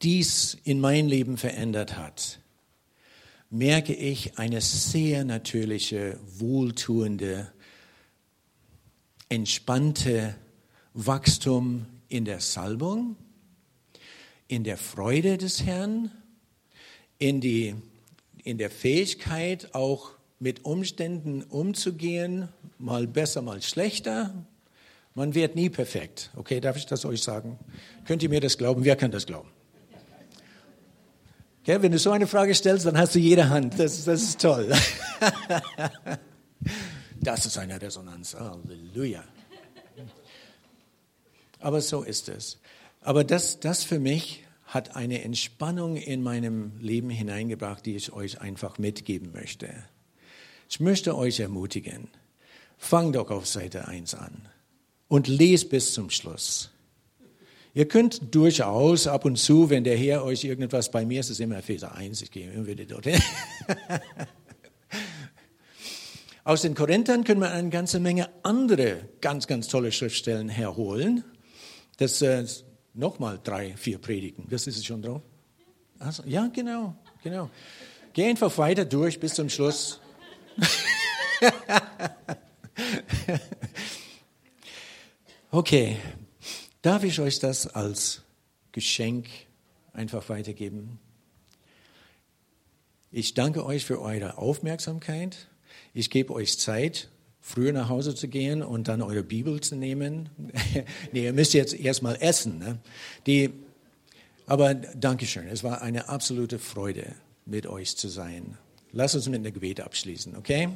dies 0.03 0.57
in 0.63 0.79
mein 0.79 1.07
Leben 1.07 1.37
verändert 1.37 1.97
hat, 1.97 2.39
merke 3.49 3.93
ich 3.93 4.37
eine 4.37 4.61
sehr 4.61 5.23
natürliche, 5.23 6.19
wohltuende, 6.37 7.51
entspannte 9.29 10.35
Wachstum 10.93 11.85
in 12.09 12.25
der 12.25 12.39
Salbung, 12.39 13.15
in 14.47 14.63
der 14.63 14.77
Freude 14.77 15.37
des 15.37 15.63
Herrn 15.65 16.11
in, 17.19 17.41
die, 17.41 17.75
in 18.43 18.57
der 18.57 18.69
Fähigkeit, 18.69 19.73
auch 19.73 20.11
mit 20.39 20.65
Umständen 20.65 21.43
umzugehen, 21.43 22.49
mal 22.77 23.07
besser, 23.07 23.41
mal 23.41 23.61
schlechter. 23.61 24.45
Man 25.15 25.33
wird 25.33 25.55
nie 25.55 25.69
perfekt. 25.69 26.29
Okay, 26.35 26.59
darf 26.61 26.77
ich 26.77 26.85
das 26.85 27.05
euch 27.05 27.23
sagen? 27.23 27.57
Könnt 28.05 28.21
ihr 28.21 28.29
mir 28.29 28.39
das 28.39 28.57
glauben? 28.57 28.83
Wer 28.83 28.95
kann 28.95 29.11
das 29.11 29.25
glauben? 29.25 29.49
Okay, 31.67 31.81
wenn 31.81 31.91
du 31.91 31.99
so 31.99 32.11
eine 32.11 32.27
Frage 32.27 32.55
stellst, 32.55 32.85
dann 32.85 32.97
hast 32.97 33.13
du 33.13 33.19
jede 33.19 33.49
Hand. 33.49 33.77
Das, 33.77 34.05
das 34.05 34.23
ist 34.23 34.39
toll. 34.39 34.71
Das 37.19 37.45
ist 37.45 37.57
eine 37.57 37.81
Resonanz. 37.81 38.35
Halleluja. 38.35 39.23
Aber 41.59 41.81
so 41.81 42.03
ist 42.03 42.29
es. 42.29 42.59
Aber 43.01 43.25
das, 43.25 43.59
das 43.59 43.83
für 43.83 43.99
mich 43.99 44.45
hat 44.65 44.95
eine 44.95 45.23
Entspannung 45.23 45.97
in 45.97 46.23
meinem 46.23 46.79
Leben 46.79 47.09
hineingebracht, 47.09 47.85
die 47.85 47.97
ich 47.97 48.13
euch 48.13 48.39
einfach 48.39 48.77
mitgeben 48.77 49.33
möchte. 49.33 49.67
Ich 50.69 50.79
möchte 50.79 51.17
euch 51.17 51.41
ermutigen, 51.41 52.07
fang 52.77 53.11
doch 53.11 53.29
auf 53.29 53.45
Seite 53.45 53.89
1 53.89 54.13
an 54.15 54.47
und 55.09 55.27
lest 55.27 55.69
bis 55.69 55.91
zum 55.91 56.11
Schluss. 56.11 56.71
Ihr 57.77 57.87
könnt 57.87 58.33
durchaus 58.33 59.05
ab 59.05 59.23
und 59.23 59.37
zu, 59.37 59.69
wenn 59.69 59.83
der 59.83 59.95
Herr 59.95 60.23
euch 60.23 60.43
irgendwas, 60.43 60.89
bei 60.89 61.05
mir 61.05 61.19
ist 61.19 61.29
es 61.29 61.39
immer 61.39 61.57
Epheser 61.57 61.93
1, 61.93 62.23
ich 62.23 62.31
gehe 62.31 62.51
immer 62.51 62.65
wieder 62.65 62.85
dorthin. 62.85 63.21
Aus 66.43 66.63
den 66.63 66.73
Korinthern 66.73 67.23
können 67.23 67.39
wir 67.39 67.51
eine 67.51 67.69
ganze 67.69 67.99
Menge 67.99 68.29
andere 68.41 69.07
ganz, 69.21 69.45
ganz 69.45 69.67
tolle 69.67 69.91
Schriftstellen 69.91 70.49
herholen. 70.49 71.23
Das 71.97 72.19
äh, 72.23 72.47
nochmal 72.95 73.39
drei, 73.43 73.77
vier 73.77 73.99
Predigen. 73.99 74.47
Das 74.49 74.65
ist 74.65 74.77
es 74.77 74.83
schon 74.83 75.03
drauf? 75.03 75.21
Also, 75.99 76.23
ja, 76.25 76.47
genau, 76.47 76.95
genau. 77.21 77.51
Geh 78.13 78.27
einfach 78.27 78.57
weiter 78.57 78.85
durch 78.85 79.19
bis 79.19 79.35
zum 79.35 79.49
Schluss. 79.49 79.99
okay, 85.51 85.97
darf 86.87 87.03
ich 87.03 87.19
euch 87.19 87.39
das 87.39 87.67
als 87.67 88.21
Geschenk 88.71 89.27
einfach 89.91 90.29
weitergeben? 90.29 90.99
Ich 93.11 93.33
danke 93.33 93.65
euch 93.65 93.83
für 93.83 94.01
eure 94.01 94.37
Aufmerksamkeit. 94.37 95.49
Ich 95.93 96.09
gebe 96.09 96.33
euch 96.33 96.57
Zeit, 96.57 97.09
früher 97.41 97.73
nach 97.73 97.89
Hause 97.89 98.15
zu 98.15 98.29
gehen 98.29 98.63
und 98.63 98.87
dann 98.87 99.01
eure 99.01 99.23
Bibel 99.23 99.59
zu 99.59 99.75
nehmen. 99.75 100.29
nee, 101.11 101.25
ihr 101.25 101.33
müsst 101.33 101.53
jetzt 101.53 101.77
erstmal 101.77 102.21
essen. 102.21 102.57
Ne? 102.57 102.79
Die, 103.25 103.49
aber 104.45 104.73
Dankeschön, 104.73 105.49
es 105.49 105.65
war 105.65 105.81
eine 105.81 106.07
absolute 106.07 106.57
Freude, 106.57 107.15
mit 107.45 107.67
euch 107.67 107.97
zu 107.97 108.07
sein. 108.07 108.57
Lass 108.93 109.13
uns 109.13 109.27
mit 109.27 109.41
einem 109.41 109.53
Gebet 109.53 109.81
abschließen, 109.81 110.37
okay? 110.37 110.69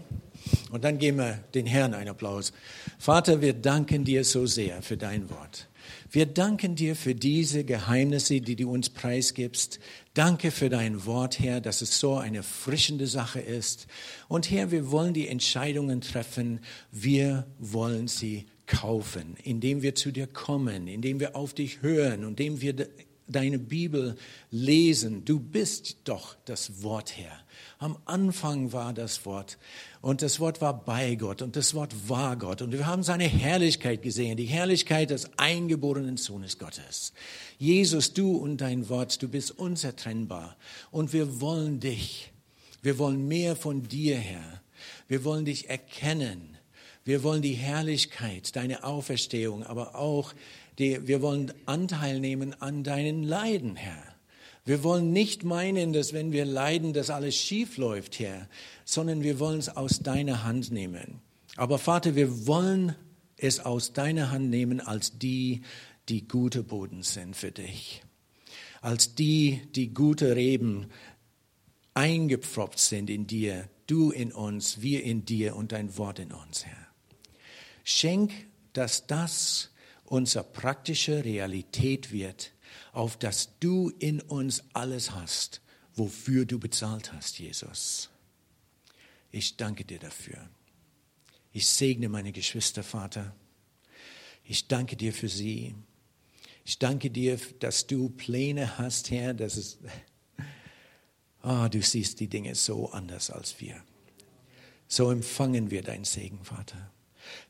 Und 0.72 0.84
dann 0.84 0.98
geben 0.98 1.20
wir 1.20 1.40
den 1.54 1.66
Herrn 1.66 1.94
einen 1.94 2.10
Applaus. 2.10 2.52
Vater, 3.00 3.40
wir 3.40 3.54
danken 3.54 4.04
dir 4.04 4.26
so 4.26 4.46
sehr 4.46 4.82
für 4.82 4.98
dein 4.98 5.30
Wort. 5.30 5.70
Wir 6.14 6.26
danken 6.26 6.76
dir 6.76 6.98
für 6.98 7.16
diese 7.16 7.64
Geheimnisse, 7.64 8.42
die 8.42 8.58
du 8.58 8.70
uns 8.70 8.90
preisgibst. 8.90 9.80
Danke 10.14 10.52
für 10.52 10.68
dein 10.68 11.06
Wort, 11.06 11.40
Herr, 11.40 11.62
dass 11.62 11.82
es 11.82 12.02
so 12.02 12.18
eine 12.18 12.44
frischende 12.44 13.08
Sache 13.08 13.40
ist. 13.40 13.88
Und 14.28 14.52
Herr, 14.52 14.72
wir 14.72 14.92
wollen 14.92 15.14
die 15.14 15.30
Entscheidungen 15.30 16.02
treffen. 16.02 16.60
Wir 16.92 17.48
wollen 17.60 18.10
sie 18.10 18.46
kaufen, 18.68 19.38
indem 19.42 19.84
wir 19.84 19.96
zu 19.96 20.12
dir 20.12 20.28
kommen, 20.28 20.88
indem 20.88 21.22
wir 21.22 21.38
auf 21.38 21.54
dich 21.54 21.82
hören, 21.82 22.24
indem 22.24 22.60
wir 22.60 22.90
deine 23.30 23.58
Bibel 23.58 24.18
lesen. 24.50 25.24
Du 25.24 25.40
bist 25.40 26.00
doch 26.04 26.36
das 26.44 26.84
Wort, 26.84 27.18
Herr. 27.18 27.41
Am 27.82 27.98
Anfang 28.06 28.74
war 28.74 28.94
das 28.94 29.26
Wort 29.26 29.58
und 30.02 30.22
das 30.22 30.40
Wort 30.40 30.62
war 30.62 30.86
bei 30.86 31.16
Gott 31.16 31.42
und 31.42 31.56
das 31.56 31.74
Wort 31.74 32.08
war 32.08 32.36
Gott 32.36 32.62
und 32.62 32.74
wir 32.74 32.86
haben 32.86 33.02
seine 33.02 33.24
Herrlichkeit 33.24 34.04
gesehen, 34.04 34.38
die 34.38 34.46
Herrlichkeit 34.46 35.10
des 35.10 35.32
eingeborenen 35.38 36.18
Sohnes 36.18 36.60
Gottes. 36.60 37.12
Jesus, 37.58 38.14
du 38.14 38.38
und 38.38 38.62
dein 38.62 38.88
Wort, 38.88 39.24
du 39.24 39.28
bist 39.28 39.58
unzertrennbar 39.58 40.58
und 40.92 41.12
wir 41.12 41.42
wollen 41.42 41.80
dich. 41.80 42.32
Wir 42.84 43.00
wollen 43.00 43.28
mehr 43.28 43.56
von 43.56 43.82
dir, 43.88 44.16
Herr. 44.16 44.62
Wir 45.08 45.24
wollen 45.24 45.46
dich 45.46 45.68
erkennen. 45.68 46.56
Wir 47.04 47.24
wollen 47.24 47.42
die 47.42 47.54
Herrlichkeit, 47.56 48.56
deine 48.56 48.84
Auferstehung, 48.84 49.64
aber 49.64 49.96
auch 49.96 50.34
die, 50.78 51.08
wir 51.08 51.24
wollen 51.24 51.52
Anteil 51.66 52.20
nehmen 52.20 52.54
an 52.62 52.84
deinen 52.84 53.24
Leiden, 53.24 53.76
Herr. 53.76 54.11
Wir 54.64 54.84
wollen 54.84 55.12
nicht 55.12 55.44
meinen, 55.44 55.92
dass 55.92 56.14
wenn 56.14 56.32
wir 56.32 56.46
leiden, 56.46 56.94
dass 56.94 57.10
alles 57.10 57.36
schief 57.36 57.78
läuft, 57.78 58.20
Herr, 58.20 58.48
sondern 58.86 59.24
wir 59.24 59.40
wollen 59.40 59.60
es 59.60 59.70
aus 59.70 60.00
deiner 60.00 60.44
Hand 60.44 60.72
nehmen. 60.72 61.22
Aber 61.56 61.80
Vater, 61.80 62.16
wir 62.16 62.46
wollen 62.48 62.96
es 63.38 63.60
aus 63.60 63.94
deiner 63.94 64.30
Hand 64.30 64.50
nehmen 64.50 64.80
als 64.80 65.18
die, 65.18 65.62
die 66.10 66.28
gute 66.28 66.64
Boden 66.64 67.04
sind 67.04 67.36
für 67.36 67.52
dich. 67.52 68.04
Als 68.82 69.16
die, 69.16 69.62
die 69.76 69.94
gute 69.94 70.36
Reben 70.36 70.88
eingepfropft 71.94 72.80
sind 72.80 73.10
in 73.10 73.28
dir, 73.28 73.68
du 73.88 74.12
in 74.12 74.32
uns, 74.32 74.82
wir 74.82 75.04
in 75.04 75.26
dir 75.26 75.56
und 75.56 75.72
dein 75.72 75.98
Wort 75.98 76.20
in 76.20 76.32
uns, 76.32 76.66
Herr. 76.66 76.88
Schenk, 77.84 78.32
dass 78.74 79.08
das 79.08 79.72
unsere 80.06 80.44
praktische 80.44 81.26
Realität 81.26 82.12
wird, 82.12 82.54
auf 82.92 83.18
dass 83.18 83.58
du 83.60 83.90
in 84.00 84.22
uns 84.22 84.64
alles 84.74 85.12
hast, 85.12 85.62
wofür 85.96 86.46
du 86.46 86.60
bezahlt 86.60 87.14
hast, 87.14 87.40
Jesus. 87.40 88.10
Ich 89.32 89.58
danke 89.58 89.86
dir 89.86 90.00
dafür. 90.00 90.50
Ich 91.54 91.68
segne 91.68 92.10
meine 92.10 92.32
Geschwister, 92.32 92.84
Vater. 92.84 93.36
Ich 94.44 94.68
danke 94.68 94.96
dir 94.96 95.14
für 95.14 95.30
sie. 95.30 95.76
Ich 96.66 96.80
danke 96.80 97.10
dir, 97.10 97.40
dass 97.60 97.88
du 97.88 98.10
Pläne 98.10 98.78
hast, 98.78 99.12
Herr, 99.12 99.34
dass 99.34 99.58
es, 99.58 99.80
oh, 101.44 101.68
du 101.72 101.82
siehst 101.82 102.20
die 102.20 102.28
Dinge 102.28 102.56
so 102.56 102.92
anders 102.92 103.30
als 103.30 103.60
wir. 103.60 103.82
So 104.88 105.10
empfangen 105.10 105.72
wir 105.72 105.82
deinen 105.84 106.04
Segen, 106.04 106.44
Vater. 106.44 106.92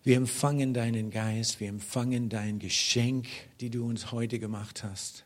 Wir 0.03 0.17
empfangen 0.17 0.73
deinen 0.73 1.09
Geist, 1.09 1.59
wir 1.59 1.69
empfangen 1.69 2.29
dein 2.29 2.59
Geschenk, 2.59 3.27
die 3.59 3.69
du 3.69 3.85
uns 3.85 4.11
heute 4.11 4.37
gemacht 4.37 4.83
hast. 4.83 5.25